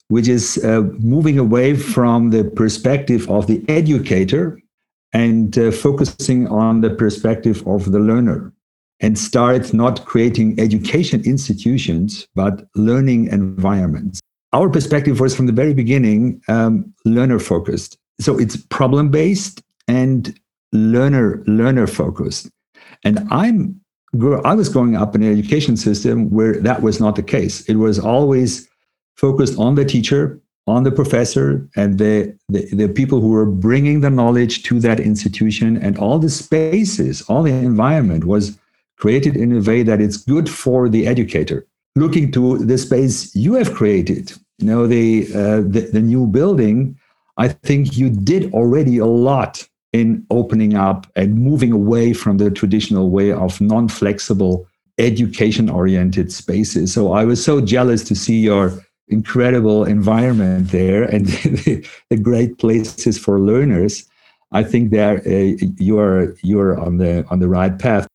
which 0.08 0.28
is 0.28 0.62
uh, 0.62 0.82
moving 0.98 1.38
away 1.38 1.76
from 1.76 2.30
the 2.30 2.44
perspective 2.44 3.30
of 3.30 3.46
the 3.46 3.64
educator 3.68 4.60
and 5.12 5.58
uh, 5.58 5.70
focusing 5.70 6.46
on 6.48 6.80
the 6.80 6.90
perspective 6.90 7.66
of 7.66 7.92
the 7.92 7.98
learner 7.98 8.52
and 9.00 9.18
start 9.18 9.72
not 9.72 10.04
creating 10.04 10.58
education 10.60 11.22
institutions, 11.24 12.28
but 12.34 12.66
learning 12.74 13.26
environments. 13.28 14.20
Our 14.52 14.68
perspective 14.68 15.20
was 15.20 15.34
from 15.34 15.46
the 15.46 15.52
very 15.52 15.74
beginning 15.74 16.42
um, 16.48 16.92
learner 17.04 17.38
focused. 17.38 17.96
So 18.20 18.38
it's 18.38 18.56
problem 18.56 19.10
based 19.10 19.62
and 19.88 20.38
learner 20.72 21.42
learner 21.46 21.86
focused. 21.86 22.50
And 23.04 23.26
I'm 23.30 23.80
I 24.44 24.54
was 24.54 24.68
growing 24.68 24.96
up 24.96 25.14
in 25.14 25.22
an 25.22 25.32
education 25.32 25.76
system 25.76 26.30
where 26.30 26.60
that 26.60 26.82
was 26.82 26.98
not 26.98 27.14
the 27.14 27.22
case. 27.22 27.62
It 27.68 27.76
was 27.76 27.98
always 27.98 28.68
focused 29.16 29.56
on 29.56 29.76
the 29.76 29.84
teacher, 29.84 30.40
on 30.66 30.84
the 30.84 30.92
professor, 30.92 31.68
and 31.76 31.98
the, 31.98 32.36
the, 32.48 32.66
the 32.74 32.88
people 32.88 33.20
who 33.20 33.30
were 33.30 33.46
bringing 33.46 34.00
the 34.00 34.10
knowledge 34.10 34.62
to 34.64 34.78
that 34.80 35.00
institution. 35.00 35.76
And 35.76 35.98
all 35.98 36.18
the 36.18 36.30
spaces, 36.30 37.22
all 37.22 37.42
the 37.42 37.52
environment 37.52 38.24
was 38.24 38.58
created 38.96 39.36
in 39.36 39.56
a 39.56 39.60
way 39.60 39.82
that 39.82 40.00
it's 40.00 40.18
good 40.18 40.48
for 40.48 40.88
the 40.88 41.06
educator. 41.06 41.66
Looking 41.96 42.30
to 42.32 42.58
the 42.58 42.78
space 42.78 43.34
you 43.34 43.54
have 43.54 43.74
created, 43.74 44.32
you 44.58 44.66
know, 44.66 44.86
the, 44.86 45.26
uh, 45.34 45.56
the, 45.56 45.88
the 45.92 46.00
new 46.00 46.26
building, 46.26 46.96
I 47.36 47.48
think 47.48 47.96
you 47.96 48.10
did 48.10 48.52
already 48.52 48.98
a 48.98 49.06
lot 49.06 49.66
in 49.92 50.24
opening 50.30 50.74
up 50.74 51.06
and 51.16 51.34
moving 51.34 51.72
away 51.72 52.12
from 52.12 52.38
the 52.38 52.50
traditional 52.50 53.10
way 53.10 53.32
of 53.32 53.60
non 53.60 53.88
flexible, 53.88 54.68
education 54.98 55.68
oriented 55.68 56.30
spaces. 56.30 56.92
So 56.92 57.12
I 57.12 57.24
was 57.24 57.44
so 57.44 57.60
jealous 57.60 58.04
to 58.04 58.14
see 58.14 58.38
your 58.40 58.84
incredible 59.10 59.84
environment 59.84 60.70
there 60.70 61.04
and 61.04 61.26
the, 62.10 62.16
great 62.22 62.58
places 62.58 63.18
for 63.18 63.38
learners. 63.38 64.08
I 64.52 64.62
think 64.64 64.90
there 64.90 65.18
uh, 65.26 65.56
you 65.78 65.98
are 65.98 66.36
you 66.42 66.60
are 66.60 66.78
on 66.78 66.98
the 66.98 67.24
on 67.30 67.38
the 67.38 67.48
right 67.48 67.78
path. 67.78 68.06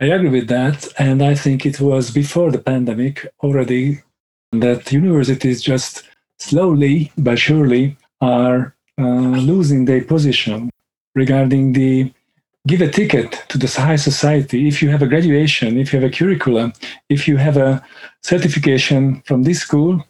I 0.00 0.06
agree 0.06 0.28
with 0.28 0.48
that, 0.48 0.88
and 0.98 1.22
I 1.22 1.34
think 1.34 1.64
it 1.64 1.80
was 1.80 2.10
before 2.10 2.50
the 2.50 2.58
pandemic 2.58 3.26
already 3.42 4.02
that 4.52 4.92
universities 4.92 5.62
just 5.62 6.02
slowly 6.38 7.12
but 7.16 7.38
surely 7.38 7.96
are 8.20 8.74
uh, 8.98 9.02
losing 9.04 9.84
their 9.84 10.04
position 10.04 10.70
regarding 11.14 11.72
the 11.72 12.12
give 12.66 12.80
a 12.80 12.90
ticket 12.90 13.44
to 13.48 13.58
the 13.58 13.68
high 13.68 13.96
society 13.96 14.66
if 14.66 14.82
you 14.82 14.88
have 14.90 15.02
a 15.02 15.06
graduation 15.06 15.78
if 15.78 15.92
you 15.92 16.00
have 16.00 16.10
a 16.10 16.14
curriculum 16.14 16.72
if 17.08 17.28
you 17.28 17.36
have 17.36 17.56
a 17.56 17.82
certification 18.22 19.22
from 19.22 19.44
this 19.44 19.60
school 19.60 20.04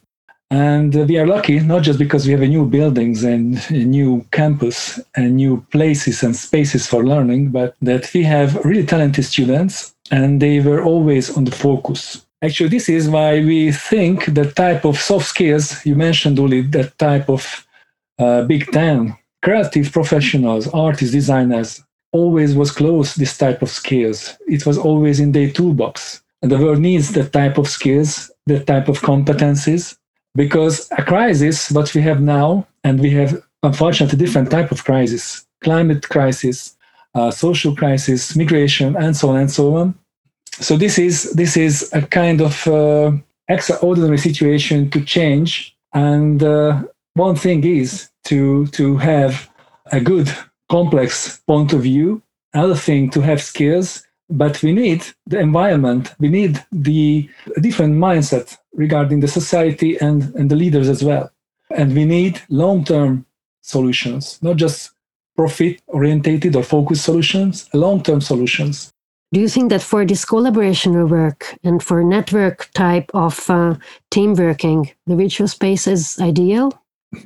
and 0.49 0.95
we 1.09 1.17
are 1.17 1.27
lucky 1.27 1.59
not 1.59 1.83
just 1.83 1.99
because 1.99 2.25
we 2.25 2.31
have 2.31 2.41
new 2.41 2.65
buildings 2.65 3.23
and 3.23 3.69
new 3.69 4.25
campus 4.31 4.99
and 5.15 5.35
new 5.35 5.65
places 5.71 6.23
and 6.23 6.35
spaces 6.35 6.87
for 6.87 7.05
learning 7.05 7.49
but 7.49 7.75
that 7.81 8.09
we 8.13 8.23
have 8.23 8.55
really 8.63 8.85
talented 8.85 9.25
students 9.25 9.93
and 10.11 10.41
they 10.41 10.59
were 10.59 10.81
always 10.83 11.35
on 11.35 11.43
the 11.43 11.51
focus 11.51 12.25
actually 12.41 12.69
this 12.69 12.87
is 12.87 13.09
why 13.09 13.39
we 13.39 13.71
think 13.71 14.33
the 14.33 14.49
type 14.51 14.85
of 14.85 14.97
soft 14.97 15.25
skills 15.25 15.85
you 15.85 15.95
mentioned 15.95 16.37
Uli, 16.37 16.61
that 16.61 16.97
type 16.97 17.29
of 17.29 17.67
uh, 18.19 18.43
big 18.43 18.71
10 18.71 19.17
creative 19.43 19.91
professionals, 19.91 20.67
artists, 20.69 21.13
designers, 21.13 21.83
always 22.11 22.55
was 22.55 22.71
close 22.71 23.15
this 23.15 23.37
type 23.37 23.61
of 23.61 23.69
skills. 23.69 24.37
It 24.47 24.65
was 24.65 24.77
always 24.77 25.19
in 25.19 25.31
their 25.31 25.49
toolbox. 25.49 26.21
And 26.41 26.51
the 26.51 26.57
world 26.57 26.79
needs 26.79 27.13
that 27.13 27.33
type 27.33 27.57
of 27.57 27.67
skills, 27.67 28.31
that 28.45 28.67
type 28.67 28.87
of 28.87 28.99
competencies, 28.99 29.97
because 30.37 30.87
a 30.97 31.03
crisis, 31.03 31.69
what 31.71 31.93
we 31.93 32.01
have 32.03 32.21
now, 32.21 32.65
and 32.85 33.01
we 33.01 33.09
have 33.09 33.31
unfortunately 33.63 34.17
different 34.17 34.49
type 34.49 34.71
of 34.71 34.85
crisis, 34.85 35.45
climate 35.61 36.07
crisis, 36.07 36.77
uh, 37.15 37.31
social 37.31 37.75
crisis, 37.75 38.35
migration, 38.35 38.95
and 38.95 39.17
so 39.17 39.29
on 39.29 39.37
and 39.37 39.51
so 39.51 39.75
on. 39.75 39.95
So 40.67 40.77
this 40.77 40.97
is 40.97 41.15
this 41.33 41.57
is 41.57 41.73
a 41.93 42.01
kind 42.03 42.39
of 42.41 42.67
uh, 42.67 43.11
extraordinary 43.49 44.19
situation 44.19 44.89
to 44.91 44.99
change. 45.03 45.75
And 45.93 46.41
uh, 46.41 46.83
one 47.15 47.35
thing 47.35 47.63
is 47.65 48.09
to 48.29 48.67
to 48.77 48.97
have 48.97 49.49
a 49.91 49.99
good 49.99 50.29
complex 50.69 51.41
point 51.47 51.73
of 51.73 51.81
view 51.81 52.21
another 52.57 52.75
thing 52.75 53.09
to 53.11 53.21
have 53.21 53.41
skills 53.41 54.03
but 54.29 54.61
we 54.61 54.73
need 54.73 55.05
the 55.25 55.39
environment 55.39 56.13
we 56.19 56.27
need 56.27 56.63
the 56.71 57.29
different 57.61 57.95
mindset 57.95 58.57
regarding 58.73 59.19
the 59.19 59.27
society 59.27 59.97
and, 59.99 60.35
and 60.35 60.51
the 60.51 60.55
leaders 60.55 60.89
as 60.89 61.03
well. 61.03 61.31
And 61.71 61.93
we 61.93 62.05
need 62.05 62.41
long-term 62.49 63.25
solutions 63.61 64.39
not 64.41 64.57
just 64.57 64.91
profit 65.35 65.81
orientated 65.87 66.55
or 66.55 66.63
focused 66.63 67.03
solutions 67.03 67.69
long-term 67.73 68.21
solutions. 68.21 68.91
Do 69.33 69.41
you 69.41 69.49
think 69.49 69.69
that 69.71 69.81
for 69.81 70.05
this 70.05 70.23
collaborational 70.23 71.09
work 71.09 71.57
and 71.63 71.83
for 71.83 72.01
network 72.01 72.69
type 72.73 73.11
of 73.13 73.49
uh, 73.49 73.75
team 74.11 74.35
working 74.35 74.89
the 75.05 75.15
virtual 75.15 75.47
space 75.47 75.87
is 75.87 76.17
ideal 76.19 76.71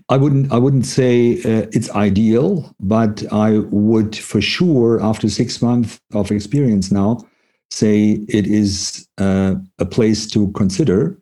I 0.09 0.17
wouldn't. 0.17 0.51
I 0.51 0.57
wouldn't 0.57 0.85
say 0.85 1.37
uh, 1.39 1.67
it's 1.71 1.89
ideal, 1.91 2.73
but 2.79 3.23
I 3.31 3.59
would 3.71 4.15
for 4.15 4.41
sure, 4.41 5.01
after 5.01 5.27
six 5.27 5.61
months 5.61 5.99
of 6.13 6.31
experience 6.31 6.91
now, 6.91 7.25
say 7.71 8.23
it 8.27 8.45
is 8.45 9.07
uh, 9.17 9.55
a 9.79 9.85
place 9.85 10.27
to 10.27 10.51
consider, 10.51 11.19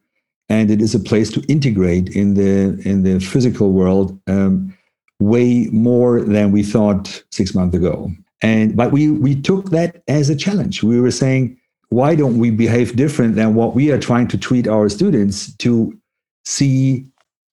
and 0.50 0.70
it 0.70 0.82
is 0.82 0.94
a 0.94 1.00
place 1.00 1.32
to 1.32 1.42
integrate 1.48 2.10
in 2.10 2.34
the 2.34 2.82
in 2.88 3.04
the 3.04 3.20
physical 3.20 3.72
world 3.72 4.20
um, 4.28 4.78
way 5.20 5.68
more 5.72 6.22
than 6.22 6.52
we 6.52 6.64
thought 6.64 7.24
six 7.32 7.56
months 7.56 7.76
ago. 7.76 8.12
And 8.42 8.76
but 8.76 8.92
we 8.92 9.10
we 9.10 9.40
took 9.40 9.70
that 9.70 10.04
as 10.08 10.30
a 10.30 10.36
challenge. 10.36 10.84
We 10.84 11.00
were 11.00 11.12
saying, 11.12 11.58
why 11.90 12.16
don't 12.16 12.38
we 12.38 12.52
behave 12.52 12.98
different 12.98 13.36
than 13.36 13.56
what 13.56 13.74
we 13.74 13.92
are 13.92 14.00
trying 14.00 14.28
to 14.30 14.38
treat 14.38 14.68
our 14.68 14.90
students 14.90 15.56
to 15.58 15.98
see 16.46 17.06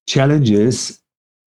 challenges 0.07 1.01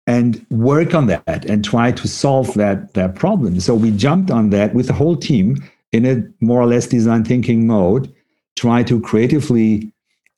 and 0.07 0.45
work 0.49 0.95
on 0.95 1.07
that 1.07 1.45
and 1.45 1.63
try 1.63 1.91
to 1.91 2.07
solve 2.07 2.53
that 2.55 2.93
that 2.93 3.15
problem. 3.15 3.59
So 3.59 3.75
we 3.75 3.91
jumped 3.91 4.31
on 4.31 4.49
that 4.49 4.73
with 4.73 4.87
the 4.87 4.93
whole 4.93 5.15
team 5.15 5.57
in 5.91 6.05
a 6.05 6.23
more 6.43 6.61
or 6.61 6.65
less 6.65 6.87
design 6.87 7.23
thinking 7.23 7.67
mode, 7.67 8.13
try 8.55 8.83
to 8.83 8.99
creatively 9.01 9.91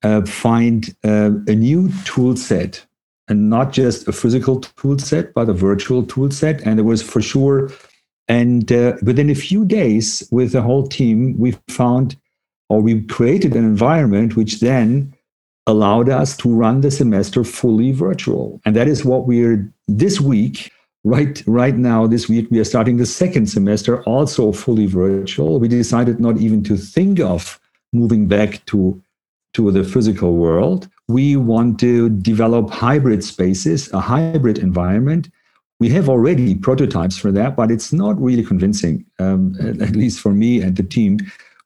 uh, 0.03 0.25
find 0.25 0.95
uh, 1.03 1.31
a 1.47 1.55
new 1.55 1.89
tool 2.05 2.35
set 2.35 2.85
and 3.27 3.49
not 3.49 3.71
just 3.71 4.07
a 4.07 4.11
physical 4.11 4.59
tool 4.59 4.97
set, 4.99 5.33
but 5.33 5.49
a 5.49 5.53
virtual 5.53 6.03
tool 6.03 6.31
set. 6.31 6.61
And 6.65 6.79
it 6.79 6.83
was 6.83 7.01
for 7.01 7.21
sure. 7.21 7.71
And 8.27 8.71
uh, 8.71 8.97
within 9.03 9.29
a 9.29 9.35
few 9.35 9.65
days, 9.65 10.27
with 10.31 10.51
the 10.51 10.61
whole 10.61 10.87
team, 10.87 11.37
we 11.37 11.57
found 11.69 12.17
or 12.69 12.81
we 12.81 13.01
created 13.03 13.53
an 13.53 13.65
environment 13.65 14.37
which 14.37 14.61
then 14.61 15.13
allowed 15.67 16.09
us 16.09 16.35
to 16.37 16.53
run 16.53 16.81
the 16.81 16.91
semester 16.91 17.43
fully 17.43 17.91
virtual. 17.91 18.59
And 18.65 18.75
that 18.75 18.87
is 18.87 19.05
what 19.05 19.27
we're 19.27 19.71
this 19.87 20.19
week. 20.19 20.71
Right, 21.03 21.41
right 21.47 21.75
now, 21.75 22.05
this 22.05 22.29
week, 22.29 22.47
we 22.51 22.59
are 22.59 22.63
starting 22.63 22.97
the 22.97 23.07
second 23.07 23.47
semester 23.47 24.03
also 24.03 24.51
fully 24.51 24.85
virtual. 24.85 25.59
We 25.59 25.67
decided 25.67 26.19
not 26.19 26.37
even 26.37 26.63
to 26.65 26.77
think 26.77 27.19
of 27.19 27.59
moving 27.91 28.27
back 28.27 28.63
to, 28.67 29.01
to 29.55 29.71
the 29.71 29.83
physical 29.83 30.35
world. 30.35 30.87
We 31.07 31.37
want 31.37 31.79
to 31.79 32.09
develop 32.09 32.69
hybrid 32.69 33.23
spaces, 33.23 33.91
a 33.93 33.99
hybrid 33.99 34.59
environment. 34.59 35.31
We 35.79 35.89
have 35.89 36.07
already 36.07 36.53
prototypes 36.53 37.17
for 37.17 37.31
that, 37.31 37.55
but 37.55 37.71
it's 37.71 37.91
not 37.91 38.21
really 38.21 38.43
convincing, 38.43 39.03
um, 39.17 39.55
at 39.59 39.95
least 39.95 40.19
for 40.19 40.33
me 40.33 40.61
and 40.61 40.77
the 40.77 40.83
team. 40.83 41.17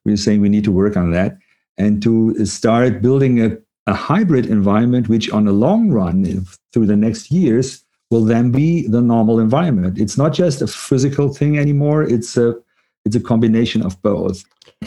We're 0.06 0.16
saying 0.16 0.40
we 0.40 0.48
need 0.48 0.64
to 0.64 0.72
work 0.72 0.96
on 0.96 1.10
that 1.10 1.36
and 1.76 2.02
to 2.02 2.46
start 2.46 3.02
building 3.02 3.44
a 3.44 3.58
a 3.86 3.94
hybrid 3.94 4.46
environment, 4.46 5.08
which 5.08 5.30
on 5.30 5.44
the 5.44 5.52
long 5.52 5.90
run, 5.90 6.24
if, 6.26 6.58
through 6.72 6.86
the 6.86 6.96
next 6.96 7.30
years, 7.30 7.84
will 8.10 8.24
then 8.24 8.50
be 8.50 8.86
the 8.86 9.00
normal 9.00 9.40
environment. 9.40 9.98
It's 9.98 10.16
not 10.16 10.32
just 10.32 10.62
a 10.62 10.66
physical 10.66 11.32
thing 11.32 11.58
anymore. 11.58 12.02
It's 12.02 12.36
a 12.36 12.54
it's 13.04 13.16
a 13.16 13.20
combination 13.20 13.82
of 13.82 14.00
both. 14.02 14.44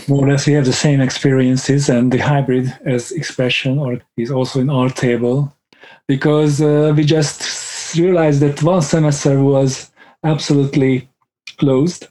More 0.07 0.25
or 0.25 0.29
less, 0.31 0.45
we 0.45 0.53
have 0.53 0.65
the 0.65 0.73
same 0.73 0.99
experiences, 0.99 1.89
and 1.89 2.11
the 2.11 2.17
hybrid 2.17 2.77
as 2.85 3.11
expression 3.11 3.79
or 3.79 4.01
is 4.17 4.31
also 4.31 4.59
in 4.59 4.69
our 4.69 4.89
table, 4.89 5.55
because 6.07 6.61
uh, 6.61 6.93
we 6.95 7.05
just 7.05 7.95
realized 7.97 8.41
that 8.41 8.61
one 8.61 8.81
semester 8.81 9.41
was 9.41 9.89
absolutely 10.23 11.07
closed, 11.57 12.07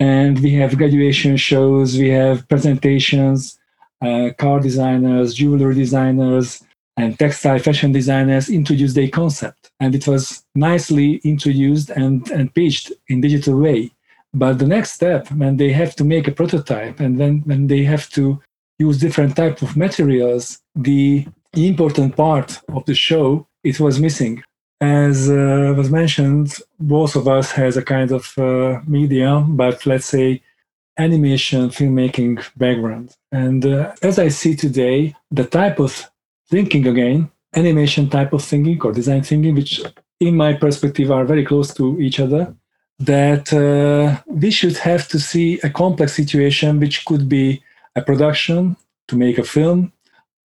and 0.00 0.40
we 0.40 0.52
have 0.54 0.76
graduation 0.76 1.36
shows, 1.36 1.96
we 1.96 2.08
have 2.08 2.46
presentations, 2.48 3.58
uh, 4.02 4.30
car 4.38 4.60
designers, 4.60 5.34
jewelry 5.34 5.74
designers, 5.74 6.62
and 6.96 7.18
textile 7.18 7.58
fashion 7.58 7.92
designers 7.92 8.50
introduced 8.50 8.98
a 8.98 9.08
concept. 9.08 9.70
And 9.80 9.94
it 9.94 10.06
was 10.06 10.44
nicely 10.54 11.20
introduced 11.24 11.90
and, 11.90 12.28
and 12.30 12.52
pitched 12.54 12.92
in 13.08 13.20
digital 13.20 13.58
way. 13.58 13.90
But 14.34 14.58
the 14.58 14.66
next 14.66 14.92
step 14.92 15.30
when 15.32 15.56
they 15.56 15.72
have 15.72 15.94
to 15.96 16.04
make 16.04 16.26
a 16.26 16.32
prototype 16.32 17.00
and 17.00 17.20
then 17.20 17.42
when 17.44 17.66
they 17.66 17.84
have 17.84 18.08
to 18.10 18.40
use 18.78 18.98
different 18.98 19.36
type 19.36 19.62
of 19.62 19.76
materials 19.76 20.58
the 20.74 21.26
important 21.54 22.16
part 22.16 22.60
of 22.72 22.84
the 22.86 22.94
show 22.94 23.46
it 23.62 23.78
was 23.78 24.00
missing. 24.00 24.42
As 24.80 25.30
uh, 25.30 25.74
was 25.76 25.90
mentioned 25.90 26.58
both 26.80 27.14
of 27.14 27.28
us 27.28 27.52
has 27.52 27.76
a 27.76 27.82
kind 27.82 28.10
of 28.10 28.32
uh, 28.38 28.80
media 28.86 29.44
but 29.46 29.84
let's 29.84 30.06
say 30.06 30.42
animation 30.98 31.70
filmmaking 31.70 32.42
background 32.56 33.16
and 33.30 33.64
uh, 33.64 33.92
as 34.02 34.18
i 34.18 34.28
see 34.28 34.54
today 34.54 35.14
the 35.30 35.44
type 35.44 35.78
of 35.78 36.10
thinking 36.52 36.86
again, 36.86 37.30
animation 37.54 38.10
type 38.10 38.32
of 38.34 38.44
thinking 38.44 38.78
or 38.82 38.92
design 38.92 39.22
thinking, 39.22 39.54
which 39.54 39.80
in 40.20 40.36
my 40.36 40.52
perspective 40.52 41.10
are 41.10 41.24
very 41.24 41.44
close 41.50 41.72
to 41.72 41.98
each 41.98 42.20
other, 42.20 42.54
that 42.98 43.46
uh, 43.54 44.20
we 44.26 44.50
should 44.50 44.76
have 44.76 45.08
to 45.08 45.18
see 45.18 45.48
a 45.68 45.70
complex 45.70 46.12
situation 46.12 46.78
which 46.78 47.06
could 47.06 47.26
be 47.26 47.62
a 47.96 48.02
production 48.02 48.76
to 49.08 49.16
make 49.16 49.38
a 49.38 49.50
film, 49.56 49.92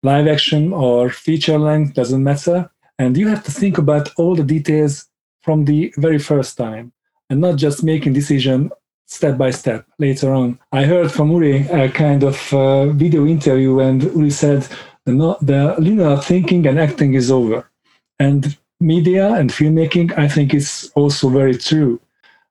live 0.01 0.27
action 0.27 0.71
or 0.71 1.09
feature 1.09 1.59
length, 1.59 1.93
doesn't 1.93 2.23
matter. 2.23 2.69
And 2.97 3.17
you 3.17 3.27
have 3.27 3.43
to 3.43 3.51
think 3.51 3.77
about 3.77 4.05
all 4.15 4.33
the 4.33 4.49
details 4.55 4.93
from 5.41 5.65
the 5.65 5.93
very 5.97 6.19
first 6.19 6.57
time 6.57 6.93
and 7.29 7.41
not 7.41 7.57
just 7.57 7.83
making 7.83 8.13
decision 8.13 8.71
step 9.07 9.37
by 9.37 9.49
step 9.49 9.85
later 9.97 10.31
on. 10.33 10.59
I 10.71 10.83
heard 10.83 11.11
from 11.11 11.31
Uli 11.31 11.67
a 11.69 11.89
kind 11.89 12.23
of 12.23 12.53
uh, 12.53 12.87
video 12.87 13.25
interview 13.25 13.79
and 13.79 14.03
Uli 14.03 14.29
said, 14.29 14.67
the, 15.05 15.37
the 15.41 15.75
linear 15.79 16.17
thinking 16.17 16.67
and 16.67 16.79
acting 16.79 17.13
is 17.13 17.31
over. 17.31 17.69
And 18.19 18.57
media 18.79 19.33
and 19.33 19.49
filmmaking, 19.49 20.17
I 20.17 20.27
think, 20.27 20.53
is 20.53 20.91
also 20.95 21.29
very 21.29 21.57
true 21.57 21.99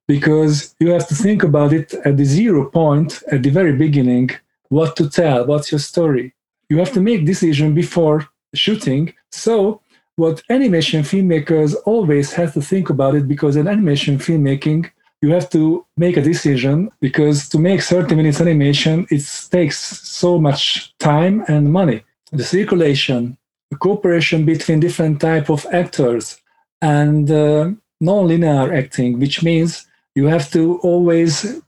because 0.08 0.74
you 0.80 0.88
have 0.90 1.06
to 1.08 1.14
think 1.14 1.42
about 1.42 1.72
it 1.72 1.92
at 2.04 2.16
the 2.16 2.24
zero 2.24 2.70
point 2.70 3.22
at 3.30 3.42
the 3.42 3.50
very 3.50 3.72
beginning 3.72 4.30
what 4.68 4.96
to 4.96 5.08
tell, 5.08 5.46
what's 5.46 5.70
your 5.70 5.78
story. 5.78 6.34
You 6.68 6.78
have 6.78 6.92
to 6.94 7.00
make 7.00 7.26
decision 7.26 7.74
before 7.74 8.26
shooting. 8.54 9.12
So 9.30 9.80
what 10.16 10.42
animation 10.48 11.02
filmmakers 11.02 11.74
always 11.84 12.32
have 12.32 12.54
to 12.54 12.62
think 12.62 12.90
about 12.90 13.14
it 13.14 13.28
because 13.28 13.56
in 13.56 13.68
animation 13.68 14.18
filmmaking, 14.18 14.90
you 15.26 15.32
have 15.32 15.50
to 15.50 15.84
make 15.96 16.16
a 16.16 16.22
decision 16.22 16.88
because 17.00 17.48
to 17.48 17.58
make 17.58 17.82
30 17.82 18.14
minutes 18.14 18.40
animation, 18.40 19.06
it 19.10 19.24
takes 19.50 19.78
so 20.22 20.38
much 20.38 20.96
time 20.98 21.44
and 21.48 21.72
money 21.72 22.04
the 22.32 22.44
circulation, 22.44 23.36
the 23.70 23.76
cooperation 23.76 24.44
between 24.44 24.78
different 24.80 25.20
type 25.20 25.48
of 25.50 25.66
actors, 25.72 26.40
and 26.80 27.30
uh, 27.30 27.70
non-linear 28.00 28.72
acting, 28.72 29.18
which 29.18 29.42
means 29.42 29.86
you 30.14 30.26
have 30.26 30.50
to 30.52 30.78
always 30.78 31.60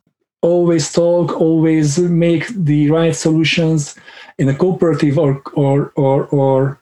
always 0.43 0.93
talk, 0.93 1.41
always 1.41 1.99
make 1.99 2.47
the 2.49 2.91
right 2.91 3.17
solutions 3.17 3.97
in 4.39 4.49
a 4.49 4.55
cooperative 4.55 5.19
or 5.19 5.43
or 5.55 5.93
or, 5.97 6.27
or 6.27 6.81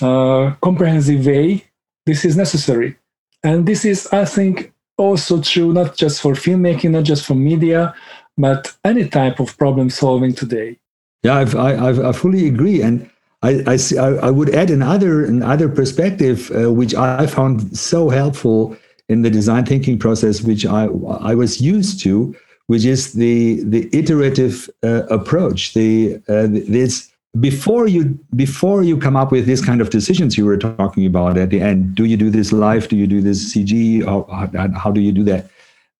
uh, 0.00 0.54
comprehensive 0.62 1.26
way. 1.26 1.64
This 2.06 2.24
is 2.24 2.36
necessary, 2.36 2.96
and 3.42 3.66
this 3.66 3.84
is, 3.84 4.06
I 4.12 4.24
think, 4.24 4.72
also 4.96 5.40
true 5.40 5.72
not 5.72 5.96
just 5.96 6.20
for 6.20 6.32
filmmaking, 6.32 6.90
not 6.90 7.04
just 7.04 7.26
for 7.26 7.34
media, 7.34 7.94
but 8.38 8.74
any 8.84 9.08
type 9.08 9.40
of 9.40 9.56
problem 9.58 9.90
solving 9.90 10.34
today. 10.34 10.78
Yeah, 11.22 11.36
I've, 11.36 11.54
I, 11.56 12.08
I 12.08 12.12
fully 12.12 12.46
agree, 12.46 12.82
and 12.82 13.10
I, 13.42 13.62
I, 13.66 13.76
see, 13.76 13.98
I, 13.98 14.08
I, 14.08 14.30
would 14.30 14.54
add 14.54 14.70
another 14.70 15.24
another 15.24 15.68
perspective 15.68 16.50
uh, 16.54 16.72
which 16.72 16.94
I 16.94 17.26
found 17.26 17.76
so 17.76 18.08
helpful 18.08 18.76
in 19.08 19.22
the 19.22 19.30
design 19.30 19.64
thinking 19.64 19.98
process, 19.98 20.42
which 20.42 20.64
I 20.66 20.84
I 20.84 21.34
was 21.34 21.60
used 21.60 22.00
to, 22.00 22.34
which 22.66 22.84
is 22.84 23.12
the 23.12 23.62
the 23.64 23.88
iterative 23.92 24.70
uh, 24.82 25.04
approach. 25.06 25.74
The 25.74 26.16
uh, 26.28 26.46
this 26.48 27.12
before 27.40 27.86
you 27.86 28.18
before 28.34 28.82
you 28.82 28.96
come 28.96 29.16
up 29.16 29.32
with 29.32 29.46
this 29.46 29.64
kind 29.64 29.80
of 29.80 29.90
decisions 29.90 30.38
you 30.38 30.44
were 30.44 30.56
talking 30.56 31.06
about 31.06 31.36
at 31.36 31.50
the 31.50 31.60
end. 31.60 31.94
Do 31.94 32.04
you 32.04 32.16
do 32.16 32.30
this 32.30 32.52
live? 32.52 32.88
Do 32.88 32.96
you 32.96 33.06
do 33.06 33.20
this 33.20 33.54
CG? 33.54 34.04
How, 34.04 34.26
how, 34.30 34.78
how 34.78 34.90
do 34.90 35.00
you 35.00 35.12
do 35.12 35.24
that? 35.24 35.50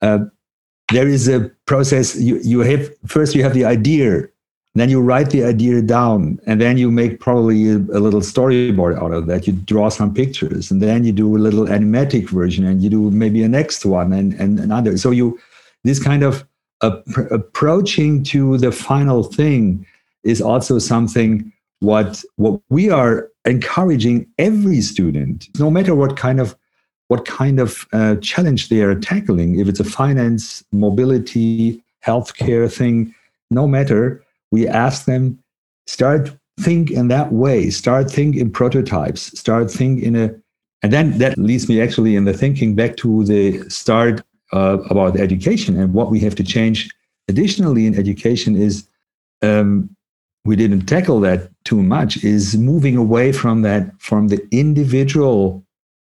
Uh, 0.03 0.19
there 0.93 1.09
is 1.09 1.29
a 1.29 1.51
process. 1.67 2.17
You 2.21 2.39
you 2.43 2.61
have 2.61 2.91
first 3.07 3.35
you 3.35 3.43
have 3.43 3.55
the 3.55 3.65
idea 3.65 4.29
then 4.77 4.91
you 4.91 5.01
write 5.01 5.31
the 5.31 5.43
idea 5.43 5.81
down 5.81 6.39
and 6.47 6.61
then 6.61 6.77
you 6.77 6.91
make 6.91 7.19
probably 7.19 7.71
a, 7.71 7.77
a, 7.77 8.01
little 8.01 8.21
storyboard 8.21 9.01
out 9.03 9.11
of 9.11 9.27
that 9.27 9.47
you 9.47 9.55
draw 9.55 9.89
some 9.89 10.13
pictures 10.13 10.71
and 10.71 10.83
then 10.83 11.03
you 11.03 11.13
do 11.13 11.35
a 11.35 11.39
little 11.39 11.65
animatic 11.65 12.29
version 12.29 12.67
and 12.67 12.83
you 12.83 12.91
do 12.91 13.11
maybe 13.11 13.43
a 13.43 13.49
next 13.49 13.87
one 13.87 14.13
and, 14.13 14.35
and 14.35 14.61
another 14.61 14.99
so 14.99 15.11
you 15.11 15.39
this 15.85 16.03
kind 16.03 16.23
of 16.23 16.47
ap- 16.83 17.07
approaching 17.31 18.23
to 18.23 18.59
the 18.59 18.71
final 18.71 19.23
thing 19.23 19.87
is 20.27 20.41
also 20.41 20.79
something 20.79 21.53
what 21.81 22.23
what 22.37 22.61
we 22.69 22.91
are 22.91 23.29
encouraging 23.45 24.27
every 24.39 24.81
student 24.81 25.49
no 25.59 25.71
matter 25.71 25.95
what 25.95 26.17
kind 26.17 26.41
of 26.41 26.57
what 27.09 27.25
kind 27.25 27.61
of 27.61 27.87
uh, 27.93 28.17
challenge 28.17 28.69
they 28.69 28.83
are 28.83 28.95
tackling 28.95 29.59
if 29.59 29.69
it's 29.69 29.81
a 29.81 29.85
finance 29.85 30.65
mobility 30.73 31.83
healthcare 32.05 32.73
thing 32.73 33.15
no 33.51 33.67
matter 33.67 34.23
we 34.51 34.67
ask 34.67 35.05
them 35.05 35.39
start 35.87 36.37
think 36.61 36.91
in 36.91 37.09
that 37.09 37.33
way. 37.33 37.71
Start 37.71 38.11
think 38.11 38.37
in 38.37 38.51
prototypes. 38.51 39.39
Start 39.39 39.71
think 39.71 40.03
in 40.03 40.17
a 40.17 40.35
and 40.83 40.93
then 40.93 41.19
that 41.19 41.37
leads 41.39 41.69
me 41.69 41.81
actually 41.81 42.15
in 42.15 42.27
the 42.27 42.35
thinking 42.35 42.75
back 42.75 42.97
to 42.99 43.25
the 43.25 43.69
start 43.69 44.23
uh, 44.53 44.79
about 44.91 45.19
education 45.19 45.79
and 45.81 45.95
what 45.95 46.11
we 46.11 46.21
have 46.21 46.35
to 46.37 46.45
change. 46.45 46.91
Additionally 47.29 47.87
in 47.87 47.99
education 47.99 48.57
is 48.57 48.87
um, 49.43 49.96
we 50.47 50.57
didn't 50.57 50.87
tackle 50.87 51.21
that 51.21 51.51
too 51.65 51.83
much 51.83 52.23
is 52.25 52.57
moving 52.57 52.97
away 52.97 53.33
from 53.33 53.63
that 53.63 53.91
from 53.99 54.29
the 54.29 54.47
individual 54.51 55.65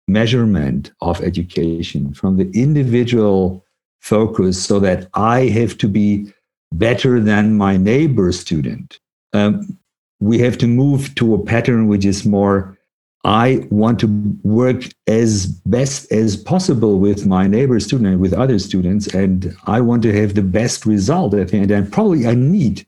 measurement 0.07 0.91
of 1.01 1.21
education 1.21 2.13
from 2.13 2.37
the 2.37 2.49
individual 2.53 3.63
focus 3.99 4.63
so 4.63 4.79
that 4.79 5.07
i 5.13 5.41
have 5.41 5.77
to 5.77 5.87
be 5.87 6.31
better 6.71 7.19
than 7.19 7.57
my 7.57 7.77
neighbor 7.77 8.31
student. 8.31 8.99
Um, 9.33 9.77
we 10.19 10.39
have 10.39 10.57
to 10.59 10.67
move 10.67 11.15
to 11.15 11.33
a 11.33 11.43
pattern 11.43 11.87
which 11.87 12.05
is 12.05 12.25
more 12.25 12.77
I 13.25 13.67
want 13.69 13.99
to 13.99 14.07
work 14.43 14.83
as 15.07 15.45
best 15.45 16.09
as 16.09 16.37
possible 16.37 16.99
with 16.99 17.25
my 17.25 17.47
neighbor 17.47 17.77
student 17.81 18.07
and 18.07 18.21
with 18.21 18.33
other 18.33 18.59
students, 18.59 19.13
and 19.13 19.53
I 19.65 19.81
want 19.81 20.03
to 20.03 20.13
have 20.17 20.35
the 20.35 20.41
best 20.41 20.85
result 20.85 21.33
at 21.33 21.49
the 21.49 21.57
end. 21.57 21.69
And 21.69 21.91
probably 21.91 22.27
I 22.27 22.35
need 22.35 22.85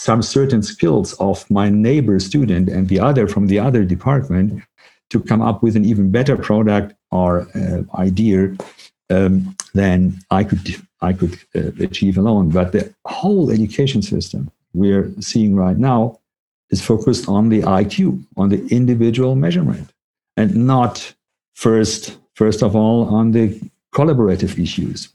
some 0.00 0.22
certain 0.22 0.62
skills 0.62 1.12
of 1.20 1.48
my 1.50 1.68
neighbor 1.68 2.18
student 2.18 2.70
and 2.70 2.88
the 2.88 2.98
other 2.98 3.28
from 3.28 3.48
the 3.48 3.58
other 3.58 3.84
department 3.84 4.62
to 5.10 5.20
come 5.20 5.42
up 5.42 5.62
with 5.62 5.76
an 5.76 5.84
even 5.84 6.10
better 6.10 6.36
product 6.36 6.94
or 7.10 7.46
uh, 7.54 7.82
idea 8.00 8.56
um, 9.10 9.54
than 9.74 10.18
I 10.30 10.44
could 10.44 10.66
I 11.02 11.12
could 11.12 11.34
uh, 11.54 11.72
achieve 11.86 12.16
alone. 12.16 12.48
But 12.48 12.72
the 12.72 12.94
whole 13.04 13.50
education 13.50 14.00
system 14.02 14.50
we're 14.72 15.10
seeing 15.20 15.54
right 15.54 15.76
now 15.76 16.18
is 16.70 16.80
focused 16.80 17.28
on 17.28 17.50
the 17.50 17.62
IQ, 17.62 18.24
on 18.36 18.48
the 18.48 18.66
individual 18.68 19.34
measurement, 19.34 19.92
and 20.36 20.54
not 20.54 21.14
first, 21.54 22.16
first 22.34 22.62
of 22.62 22.74
all, 22.74 22.98
on 23.14 23.32
the 23.32 23.60
collaborative 23.92 24.58
issues. 24.58 25.08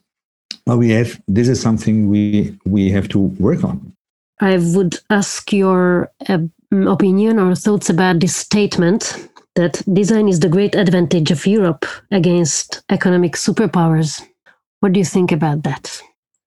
Well, 0.68 0.78
we 0.78 0.90
have 0.92 1.20
this 1.28 1.48
is 1.48 1.60
something 1.60 2.08
we 2.08 2.56
we 2.66 2.92
have 2.92 3.08
to 3.10 3.20
work 3.20 3.64
on. 3.64 3.96
I 4.40 4.58
would 4.58 5.00
ask 5.10 5.52
your 5.54 6.12
uh, 6.28 6.40
opinion 6.88 7.40
or 7.40 7.56
thoughts 7.56 7.90
about 7.90 8.20
this 8.20 8.36
statement 8.36 9.30
that 9.56 9.82
design 9.94 10.28
is 10.28 10.42
the 10.42 10.50
great 10.50 10.76
advantage 10.76 11.32
of 11.32 11.48
Europe 11.48 11.86
against 12.12 12.84
economic 12.90 13.34
superpowers. 13.34 14.22
What 14.82 14.94
do 14.94 15.00
you 15.00 15.06
think 15.06 15.32
about 15.32 15.64
that? 15.64 16.02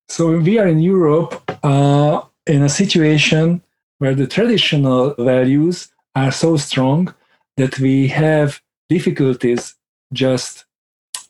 So 0.09 0.39
we 0.39 0.59
are 0.59 0.69
in 0.69 0.81
Europe 0.81 1.43
uh, 1.63 2.23
in 2.47 2.63
a 2.63 2.69
situation 2.69 3.63
where 3.99 4.15
the 4.15 4.27
traditional 4.27 5.15
values 5.19 5.89
are 6.15 6.31
so 6.31 6.57
strong 6.57 7.15
that 7.57 7.79
we 7.79 8.09
have 8.09 8.61
difficulties 8.89 9.75
just 10.13 10.65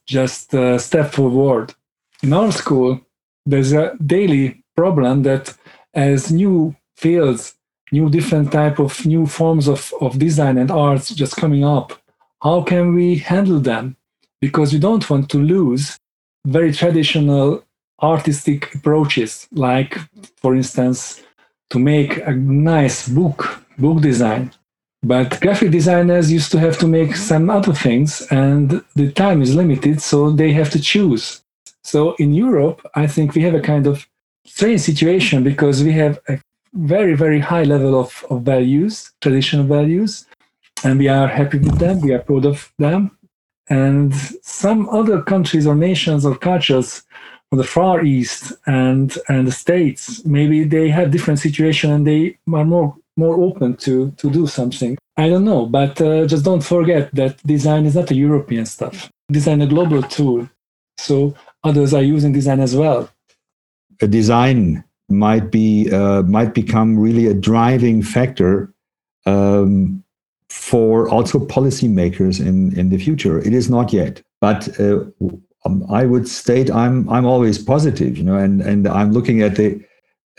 just 0.07 0.55
uh, 0.55 0.79
step 0.79 1.13
forward. 1.13 1.75
In 2.23 2.33
our 2.33 2.51
school, 2.51 3.01
there's 3.45 3.73
a 3.73 3.95
daily 4.05 4.65
problem 4.75 5.23
that 5.25 5.55
as 5.99 6.31
new 6.31 6.77
fields, 6.97 7.55
new 7.91 8.09
different 8.09 8.53
type 8.53 8.79
of 8.79 9.05
new 9.05 9.27
forms 9.27 9.67
of, 9.67 9.93
of 10.01 10.19
design 10.19 10.57
and 10.59 10.71
arts 10.71 11.15
just 11.23 11.37
coming 11.37 11.65
up, 11.65 11.93
how 12.43 12.63
can 12.63 12.95
we 12.95 13.17
handle 13.17 13.61
them? 13.61 13.97
Because 14.41 14.73
we 14.73 14.79
don't 14.79 15.09
want 15.11 15.29
to 15.31 15.39
lose 15.39 15.99
very 16.47 16.73
traditional 16.73 17.65
artistic 18.01 18.73
approaches, 18.77 19.49
like, 19.51 19.99
for 20.37 20.55
instance, 20.55 21.23
to 21.71 21.79
make 21.79 22.19
a 22.19 22.33
nice 22.33 23.09
book, 23.09 23.65
book 23.77 24.01
design. 24.01 24.53
But 25.03 25.41
graphic 25.41 25.71
designers 25.73 26.31
used 26.31 26.53
to 26.53 26.61
have 26.61 26.79
to 26.79 26.87
make 26.87 27.17
some 27.17 27.51
other 27.51 27.73
things, 27.73 28.27
and 28.31 28.85
the 28.95 29.11
time 29.13 29.43
is 29.43 29.55
limited, 29.55 30.01
so 30.01 30.31
they 30.31 30.53
have 30.53 30.71
to 30.71 30.81
choose. 30.81 31.43
So 31.83 32.15
in 32.17 32.35
Europe, 32.35 32.81
I 32.95 33.07
think 33.09 33.35
we 33.35 33.43
have 33.43 33.55
a 33.55 33.61
kind 33.73 33.87
of 33.87 34.07
strange 34.49 34.81
situation 34.81 35.45
because 35.45 35.83
we 35.83 35.93
have 35.93 36.19
a 36.29 36.41
very, 36.75 37.15
very 37.15 37.41
high 37.41 37.65
level 37.65 37.99
of, 37.99 38.25
of 38.31 38.43
values, 38.43 39.13
traditional 39.21 39.67
values, 39.67 40.27
and 40.85 40.99
we 40.99 41.09
are 41.09 41.27
happy 41.27 41.59
with 41.59 41.79
them, 41.79 42.01
we 42.01 42.13
are 42.13 42.21
proud 42.21 42.45
of 42.45 42.73
them. 42.79 43.17
And 43.69 44.15
some 44.43 44.89
other 44.89 45.23
countries 45.23 45.67
or 45.67 45.75
nations 45.75 46.25
or 46.25 46.37
cultures 46.37 47.03
from 47.49 47.59
the 47.59 47.65
Far 47.65 48.05
East 48.05 48.53
and, 48.67 49.17
and 49.29 49.47
the 49.47 49.53
States, 49.53 50.25
maybe 50.25 50.65
they 50.65 50.89
have 50.89 51.11
different 51.11 51.39
situation 51.39 51.91
and 51.91 52.07
they 52.07 52.39
are 52.53 52.65
more 52.65 52.97
more 53.19 53.41
open 53.41 53.77
to 53.77 54.13
to 54.13 54.31
do 54.31 54.47
something. 54.47 54.97
I 55.17 55.29
don't 55.29 55.45
know, 55.45 55.67
but 55.67 56.01
uh, 56.01 56.25
just 56.27 56.45
don't 56.45 56.63
forget 56.63 57.13
that 57.15 57.45
design 57.45 57.85
is 57.85 57.97
not 57.97 58.13
a 58.13 58.15
European 58.15 58.65
stuff. 58.65 59.11
Design 59.31 59.61
a 59.61 59.67
global 59.67 60.03
tool, 60.03 60.49
so 60.99 61.35
others 61.65 61.93
are 61.93 62.03
using 62.03 62.33
design 62.33 62.61
as 62.61 62.77
well. 62.77 63.11
A 64.01 64.09
design 64.09 64.85
might 65.09 65.51
be 65.51 65.91
uh, 65.91 66.23
might 66.23 66.55
become 66.55 66.99
really 66.99 67.27
a 67.27 67.35
driving 67.35 68.03
factor 68.03 68.73
um, 69.27 70.03
for 70.49 71.09
also 71.09 71.39
policymakers 71.39 72.41
in 72.41 72.79
in 72.79 72.91
the 72.91 72.99
future. 72.99 73.39
It 73.39 73.53
is 73.55 73.69
not 73.71 73.93
yet, 73.93 74.23
but. 74.41 74.69
Uh, 74.81 75.05
um, 75.65 75.85
I 75.91 76.05
would 76.05 76.29
state 76.29 76.71
I'm 76.71 77.09
I'm 77.11 77.27
always 77.27 77.59
positive, 77.59 78.17
you 78.17 78.25
know, 78.25 78.37
and 78.37 78.63
and 78.63 78.87
I'm 78.87 79.13
looking 79.13 79.43
at 79.43 79.57
the 79.57 79.85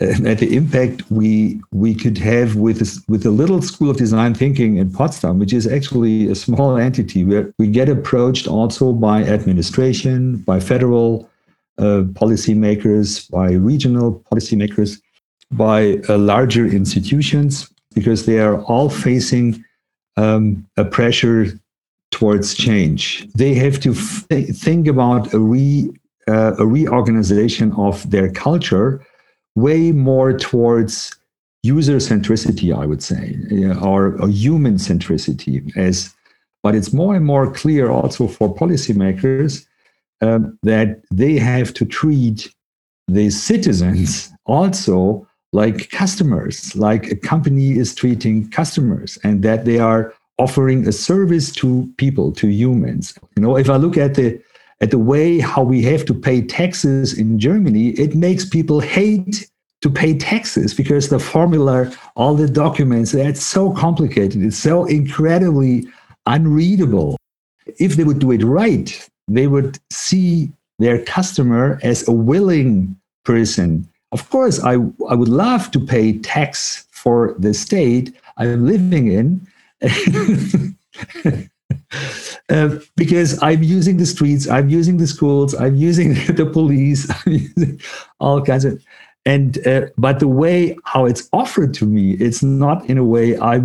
at 0.00 0.38
the 0.38 0.56
impact 0.56 1.10
we 1.10 1.60
we 1.72 1.94
could 1.94 2.16
have 2.18 2.56
with 2.56 2.80
with 3.08 3.22
the 3.22 3.30
little 3.30 3.60
school 3.60 3.90
of 3.90 3.98
design 3.98 4.34
thinking 4.34 4.76
in 4.76 4.90
Potsdam, 4.90 5.38
which 5.38 5.52
is 5.52 5.66
actually 5.66 6.28
a 6.28 6.34
small 6.34 6.78
entity 6.78 7.22
where 7.22 7.52
we 7.58 7.68
get 7.68 7.88
approached 7.88 8.48
also 8.48 8.92
by 8.92 9.22
administration, 9.24 10.38
by 10.38 10.58
federal 10.58 11.29
policymakers, 12.14 13.30
by 13.30 13.52
regional 13.52 14.22
policymakers, 14.32 15.00
by 15.50 15.98
uh, 16.08 16.18
larger 16.18 16.66
institutions, 16.66 17.68
because 17.94 18.26
they 18.26 18.38
are 18.38 18.60
all 18.62 18.88
facing 18.88 19.64
um, 20.16 20.66
a 20.76 20.84
pressure 20.84 21.46
towards 22.10 22.54
change. 22.54 23.26
They 23.34 23.54
have 23.54 23.80
to 23.80 23.94
think 23.94 24.86
about 24.86 25.32
a 25.32 25.38
re 25.38 25.90
uh, 26.28 26.54
a 26.58 26.66
reorganization 26.66 27.72
of 27.72 28.08
their 28.10 28.30
culture 28.30 29.04
way 29.56 29.90
more 29.90 30.32
towards 30.32 31.16
user 31.62 31.96
centricity, 31.96 32.76
I 32.76 32.86
would 32.86 33.02
say, 33.02 33.36
or, 33.82 34.20
or 34.20 34.28
human 34.28 34.74
centricity. 34.74 35.76
As, 35.76 36.14
but 36.62 36.74
it's 36.74 36.92
more 36.92 37.14
and 37.16 37.24
more 37.24 37.52
clear 37.52 37.90
also 37.90 38.28
for 38.28 38.54
policymakers 38.54 39.66
um, 40.20 40.58
that 40.62 41.02
they 41.10 41.36
have 41.38 41.72
to 41.74 41.84
treat 41.84 42.52
the 43.08 43.30
citizens 43.30 44.30
also 44.46 45.26
like 45.52 45.90
customers, 45.90 46.76
like 46.76 47.10
a 47.10 47.16
company 47.16 47.72
is 47.72 47.94
treating 47.94 48.48
customers, 48.50 49.18
and 49.24 49.42
that 49.42 49.64
they 49.64 49.78
are 49.78 50.14
offering 50.38 50.86
a 50.86 50.92
service 50.92 51.50
to 51.52 51.92
people, 51.96 52.32
to 52.32 52.48
humans. 52.48 53.14
You 53.36 53.42
know, 53.42 53.56
if 53.56 53.68
I 53.68 53.76
look 53.76 53.96
at 53.96 54.14
the 54.14 54.40
at 54.80 54.90
the 54.90 54.98
way 54.98 55.38
how 55.40 55.62
we 55.62 55.82
have 55.82 56.04
to 56.06 56.14
pay 56.14 56.40
taxes 56.40 57.18
in 57.18 57.38
Germany, 57.38 57.88
it 57.90 58.14
makes 58.14 58.44
people 58.44 58.80
hate 58.80 59.50
to 59.82 59.90
pay 59.90 60.16
taxes 60.16 60.72
because 60.72 61.08
the 61.08 61.18
formula, 61.18 61.92
all 62.16 62.34
the 62.34 62.48
documents, 62.48 63.12
that's 63.12 63.42
so 63.42 63.72
complicated. 63.72 64.42
It's 64.42 64.56
so 64.56 64.84
incredibly 64.86 65.86
unreadable. 66.26 67.16
If 67.78 67.96
they 67.96 68.04
would 68.04 68.18
do 68.18 68.32
it 68.32 68.42
right, 68.42 69.08
they 69.34 69.46
would 69.46 69.78
see 69.90 70.52
their 70.78 71.02
customer 71.04 71.78
as 71.82 72.06
a 72.08 72.12
willing 72.12 72.96
person. 73.24 73.88
Of 74.12 74.28
course, 74.30 74.62
I, 74.62 74.72
I 75.08 75.14
would 75.14 75.28
love 75.28 75.70
to 75.72 75.80
pay 75.80 76.18
tax 76.18 76.86
for 76.90 77.34
the 77.38 77.54
state 77.54 78.14
I'm 78.36 78.66
living 78.66 79.08
in. 79.08 79.46
Uh, 82.48 82.78
because 82.96 83.40
I'm 83.42 83.62
using 83.62 83.96
the 83.96 84.06
streets, 84.06 84.48
I'm 84.48 84.68
using 84.68 84.96
the 84.96 85.06
schools, 85.06 85.54
I'm 85.54 85.76
using 85.76 86.14
the 86.34 86.44
police, 86.44 87.08
using 87.26 87.80
all 88.18 88.42
kinds 88.42 88.64
of. 88.64 88.84
And 89.24 89.64
uh, 89.66 89.86
but 89.96 90.18
the 90.18 90.26
way 90.26 90.76
how 90.84 91.04
it's 91.04 91.28
offered 91.32 91.72
to 91.74 91.86
me, 91.86 92.12
it's 92.14 92.42
not 92.42 92.84
in 92.90 92.98
a 92.98 93.04
way 93.04 93.38
I 93.38 93.62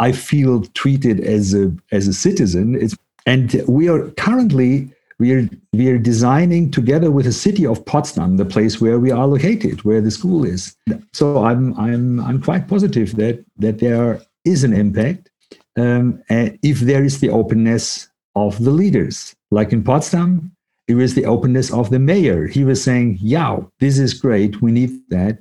I 0.00 0.10
feel 0.10 0.62
treated 0.74 1.20
as 1.20 1.54
a 1.54 1.72
as 1.92 2.08
a 2.08 2.12
citizen. 2.12 2.74
It's 2.74 2.96
and 3.26 3.62
we 3.68 3.88
are 3.88 4.10
currently 4.12 4.90
we 5.24 5.32
are 5.32 5.48
we 5.72 5.88
are 5.88 5.98
designing 6.12 6.70
together 6.70 7.10
with 7.10 7.24
the 7.24 7.32
city 7.46 7.64
of 7.66 7.84
Potsdam, 7.86 8.36
the 8.36 8.44
place 8.44 8.74
where 8.82 8.98
we 8.98 9.10
are 9.10 9.26
located, 9.26 9.82
where 9.82 10.02
the 10.02 10.10
school 10.10 10.44
is. 10.44 10.76
So 11.14 11.24
I'm 11.50 11.64
I'm 11.86 12.20
I'm 12.20 12.42
quite 12.42 12.68
positive 12.68 13.16
that 13.16 13.36
that 13.64 13.78
there 13.78 14.20
is 14.44 14.64
an 14.64 14.74
impact 14.74 15.30
um, 15.76 16.22
if 16.28 16.80
there 16.80 17.04
is 17.08 17.20
the 17.20 17.30
openness 17.30 18.08
of 18.34 18.62
the 18.66 18.70
leaders. 18.70 19.34
Like 19.50 19.72
in 19.72 19.82
Potsdam, 19.82 20.52
it 20.88 20.94
was 20.94 21.14
the 21.14 21.24
openness 21.24 21.72
of 21.72 21.88
the 21.88 21.98
mayor. 21.98 22.46
He 22.46 22.62
was 22.64 22.82
saying, 22.82 23.18
Yeah, 23.20 23.60
this 23.80 23.98
is 23.98 24.12
great. 24.12 24.60
We 24.60 24.72
need 24.72 24.92
that. 25.08 25.38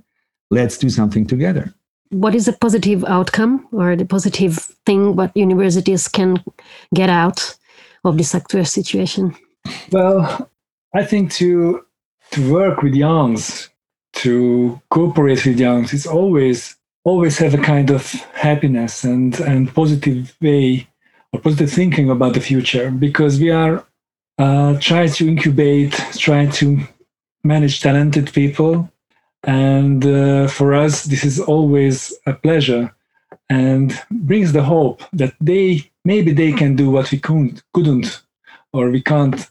Let's 0.50 0.78
do 0.78 0.90
something 0.90 1.28
together. 1.28 1.74
What 2.10 2.36
is 2.36 2.46
the 2.46 2.54
positive 2.54 3.04
outcome 3.06 3.68
or 3.72 3.96
the 3.96 4.06
positive 4.06 4.56
thing 4.86 5.16
what 5.18 5.36
universities 5.36 6.08
can 6.08 6.44
get 6.94 7.10
out 7.10 7.58
of 8.06 8.18
this 8.18 8.36
actual 8.36 8.66
situation? 8.66 9.36
Well, 9.92 10.50
I 10.94 11.04
think 11.06 11.32
to 11.34 11.86
to 12.32 12.54
work 12.54 12.82
with 12.82 12.96
youngs, 12.96 13.70
to 14.14 14.82
cooperate 14.90 15.46
with 15.46 15.60
youngs 15.60 15.94
is 15.94 16.08
always 16.08 16.76
always 17.04 17.38
have 17.38 17.54
a 17.54 17.58
kind 17.58 17.90
of 17.92 18.12
happiness 18.34 19.04
and, 19.04 19.40
and 19.42 19.74
positive 19.74 20.36
way 20.42 20.88
or 21.32 21.40
positive 21.40 21.72
thinking 21.72 22.10
about 22.10 22.34
the 22.34 22.40
future 22.40 22.90
because 22.92 23.40
we 23.40 23.52
are 23.52 23.86
uh, 24.40 24.80
trying 24.80 25.10
to 25.10 25.28
incubate, 25.28 25.92
trying 26.18 26.50
to 26.52 26.80
manage 27.44 27.82
talented 27.82 28.32
people. 28.34 28.90
And 29.44 30.06
uh, 30.06 30.48
for 30.48 30.74
us, 30.74 31.04
this 31.04 31.26
is 31.26 31.40
always 31.40 32.14
a 32.26 32.34
pleasure 32.34 32.96
and 33.50 34.00
brings 34.10 34.54
the 34.54 34.64
hope 34.64 35.04
that 35.12 35.34
they 35.42 35.92
maybe 36.06 36.32
they 36.32 36.54
can 36.54 36.76
do 36.76 36.90
what 36.90 37.12
we 37.12 37.20
couldn't, 37.20 37.64
couldn't 37.74 38.22
or 38.72 38.90
we 38.90 39.02
can't 39.02 39.50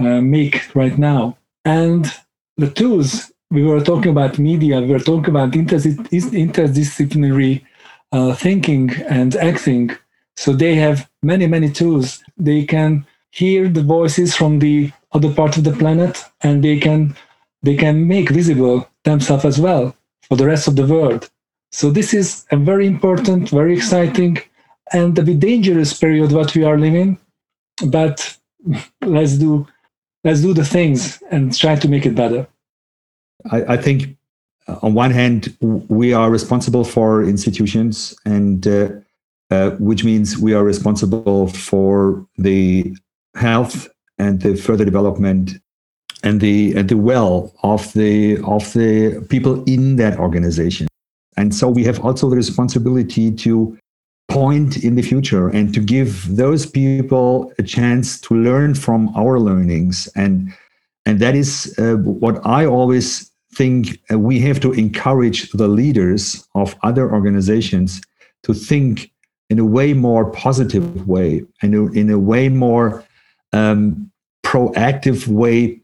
make 0.00 0.74
right 0.74 0.98
now. 0.98 1.36
And 1.64 2.12
the 2.56 2.70
tools 2.70 3.30
we 3.50 3.62
were 3.62 3.80
talking 3.80 4.10
about 4.10 4.38
media, 4.38 4.80
we 4.80 4.88
were 4.88 4.98
talking 4.98 5.30
about 5.30 5.52
interdisciplinary 5.52 7.64
uh, 8.12 8.34
thinking 8.34 8.90
and 9.08 9.34
acting. 9.36 9.96
So 10.36 10.52
they 10.52 10.74
have 10.76 11.08
many, 11.22 11.46
many 11.46 11.70
tools. 11.70 12.22
They 12.36 12.64
can 12.64 13.06
hear 13.30 13.68
the 13.68 13.82
voices 13.82 14.34
from 14.34 14.58
the 14.60 14.92
other 15.12 15.32
part 15.32 15.56
of 15.56 15.64
the 15.64 15.72
planet 15.72 16.24
and 16.42 16.62
they 16.62 16.78
can 16.78 17.16
they 17.62 17.76
can 17.76 18.06
make 18.06 18.28
visible 18.30 18.88
themselves 19.04 19.44
as 19.44 19.58
well 19.58 19.96
for 20.22 20.36
the 20.36 20.46
rest 20.46 20.68
of 20.68 20.76
the 20.76 20.86
world. 20.86 21.30
So 21.72 21.90
this 21.90 22.14
is 22.14 22.44
a 22.50 22.56
very 22.56 22.86
important, 22.86 23.48
very 23.48 23.74
exciting, 23.74 24.38
and 24.92 25.18
a 25.18 25.22
bit 25.22 25.40
dangerous 25.40 25.98
period 25.98 26.30
what 26.30 26.54
we 26.54 26.62
are 26.62 26.78
living. 26.78 27.18
But 27.86 28.36
let's 29.02 29.38
do 29.38 29.66
let's 30.24 30.40
do 30.40 30.54
the 30.54 30.64
things 30.64 31.22
and 31.30 31.56
try 31.56 31.76
to 31.76 31.88
make 31.88 32.06
it 32.06 32.14
better. 32.14 32.46
I, 33.50 33.74
I 33.74 33.76
think 33.76 34.16
uh, 34.66 34.78
on 34.82 34.94
one 34.94 35.10
hand, 35.10 35.56
we 35.60 36.12
are 36.12 36.30
responsible 36.30 36.84
for 36.84 37.22
institutions, 37.22 38.16
and 38.24 38.66
uh, 38.66 38.88
uh, 39.50 39.70
which 39.72 40.04
means 40.04 40.38
we 40.38 40.54
are 40.54 40.64
responsible 40.64 41.48
for 41.48 42.26
the 42.38 42.96
health 43.34 43.88
and 44.18 44.40
the 44.40 44.56
further 44.56 44.84
development 44.84 45.52
and 46.22 46.40
the 46.40 46.74
and 46.74 46.88
the 46.88 46.96
well 46.96 47.52
of 47.62 47.92
the 47.92 48.38
of 48.44 48.72
the 48.72 49.24
people 49.28 49.62
in 49.64 49.96
that 49.96 50.18
organization. 50.18 50.88
And 51.36 51.54
so 51.54 51.68
we 51.68 51.84
have 51.84 52.00
also 52.00 52.30
the 52.30 52.36
responsibility 52.36 53.30
to 53.32 53.76
point 54.28 54.82
in 54.82 54.94
the 54.94 55.02
future 55.02 55.48
and 55.48 55.72
to 55.74 55.80
give 55.80 56.36
those 56.36 56.66
people 56.66 57.52
a 57.58 57.62
chance 57.62 58.20
to 58.20 58.34
learn 58.34 58.74
from 58.74 59.14
our 59.16 59.38
learnings 59.38 60.08
and 60.16 60.52
and 61.06 61.20
that 61.20 61.34
is 61.34 61.74
uh, 61.78 61.96
what 61.96 62.44
I 62.46 62.64
always 62.64 63.30
think 63.54 64.00
uh, 64.10 64.18
we 64.18 64.40
have 64.40 64.60
to 64.60 64.72
encourage 64.72 65.50
the 65.52 65.68
leaders 65.68 66.46
of 66.54 66.74
other 66.82 67.12
organizations 67.12 68.00
to 68.42 68.54
think 68.54 69.12
in 69.50 69.58
a 69.58 69.64
way 69.64 69.92
more 69.92 70.30
positive 70.30 71.06
way 71.06 71.44
and 71.62 71.74
in 71.94 72.10
a 72.10 72.18
way 72.18 72.48
more 72.48 73.04
um, 73.52 74.10
proactive 74.44 75.26
way. 75.28 75.80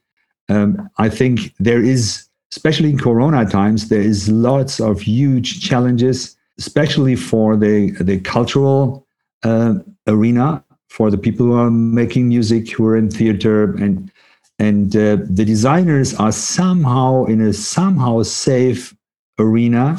Um, 0.49 0.91
I 0.99 1.09
think 1.09 1.55
there 1.59 1.83
is, 1.83 2.27
especially 2.53 2.91
in 2.91 2.99
Corona 2.99 3.49
times, 3.49 3.89
there 3.89 4.01
is 4.01 4.29
lots 4.29 4.81
of 4.81 5.01
huge 5.01 5.61
challenges, 5.61 6.37
especially 6.61 7.17
for 7.17 7.57
the 7.57 7.91
the 8.11 8.19
cultural 8.21 9.07
uh, 9.43 9.75
arena 10.07 10.63
for 10.91 11.09
the 11.11 11.17
people 11.17 11.47
who 11.47 11.55
are 11.55 11.71
making 11.71 12.29
music, 12.29 12.71
who 12.73 12.85
are 12.85 12.97
in 12.97 13.09
theater, 13.09 13.75
and 13.77 14.13
and 14.59 14.95
uh, 14.95 15.17
the 15.39 15.45
designers 15.45 16.15
are 16.15 16.33
somehow 16.33 17.25
in 17.25 17.41
a 17.41 17.53
somehow 17.53 18.23
safe 18.23 18.95
arena. 19.39 19.99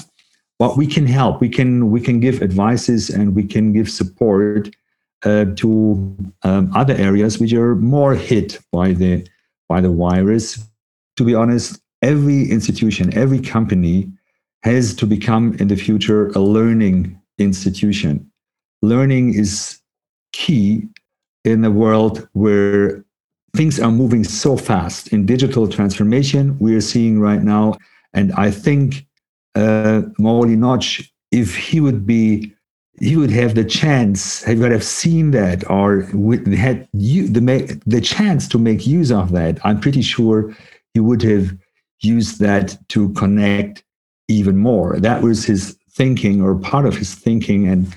But 0.60 0.78
we 0.78 0.86
can 0.86 1.08
help. 1.08 1.42
We 1.42 1.50
can 1.50 1.90
we 1.90 2.02
can 2.02 2.20
give 2.20 2.44
advices 2.44 3.10
and 3.10 3.36
we 3.36 3.46
can 3.54 3.74
give 3.74 3.90
support 3.90 4.70
uh, 5.24 5.46
to 5.56 6.16
um, 6.44 6.72
other 6.76 6.94
areas 6.94 7.40
which 7.40 7.54
are 7.54 7.76
more 7.76 8.14
hit 8.14 8.60
by 8.72 8.94
the 8.94 9.26
by 9.68 9.82
the 9.82 9.90
virus. 9.90 10.64
To 11.18 11.24
be 11.24 11.34
honest, 11.34 11.82
every 12.02 12.50
institution, 12.52 13.18
every 13.18 13.40
company 13.40 14.12
has 14.64 14.94
to 14.96 15.06
become 15.06 15.56
in 15.60 15.68
the 15.68 15.76
future 15.76 16.28
a 16.30 16.40
learning 16.40 17.20
institution. 17.38 18.32
Learning 18.82 19.34
is 19.34 19.80
key 20.34 20.88
in 21.44 21.64
a 21.66 21.72
world 21.72 22.28
where 22.34 23.04
things 23.56 23.80
are 23.80 23.92
moving 23.92 24.24
so 24.24 24.56
fast 24.56 25.10
in 25.10 25.26
digital 25.26 25.68
transformation 25.68 26.58
we 26.60 26.76
are 26.76 26.82
seeing 26.82 27.20
right 27.20 27.42
now. 27.42 27.76
And 28.14 28.32
I 28.34 28.52
think 28.52 29.06
uh, 29.56 30.04
Moholy 30.20 30.58
Nagy, 30.58 31.12
if 31.32 31.56
he 31.56 31.80
would 31.80 32.06
be, 32.06 32.54
he 33.00 33.18
would 33.18 33.32
have 33.32 33.56
the 33.56 33.66
chance, 33.66 34.44
he 34.44 34.56
would 34.56 34.72
have 34.72 34.84
seen 34.84 35.32
that 35.32 35.70
or 35.70 36.04
had 36.56 36.88
you, 36.94 37.28
the, 37.28 37.82
the 37.86 38.02
chance 38.02 38.48
to 38.50 38.60
make 38.60 38.86
use 38.86 39.12
of 39.12 39.32
that. 39.32 39.60
I'm 39.66 39.80
pretty 39.80 40.02
sure 40.02 40.56
he 40.94 41.00
would 41.00 41.22
have 41.24 41.58
used 42.02 42.40
that 42.40 42.78
to 42.90 43.10
connect 43.14 43.84
even 44.28 44.58
more. 44.58 45.00
That 45.00 45.22
was 45.22 45.46
his 45.46 45.78
thinking 45.92 46.42
or 46.42 46.56
part 46.56 46.86
of 46.86 46.96
his 46.96 47.14
thinking. 47.14 47.68
And 47.68 47.96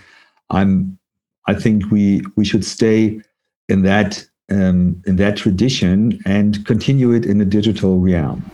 I'm, 0.50 0.98
I 1.46 1.54
think 1.54 1.90
we, 1.90 2.22
we 2.36 2.44
should 2.44 2.64
stay 2.64 3.20
in 3.68 3.82
that 3.82 4.24
um, 4.50 5.02
in 5.06 5.16
that 5.16 5.38
tradition 5.38 6.20
and 6.26 6.64
continue 6.66 7.12
it 7.12 7.24
in 7.24 7.38
the 7.38 7.46
digital 7.46 7.98
realm. 7.98 8.50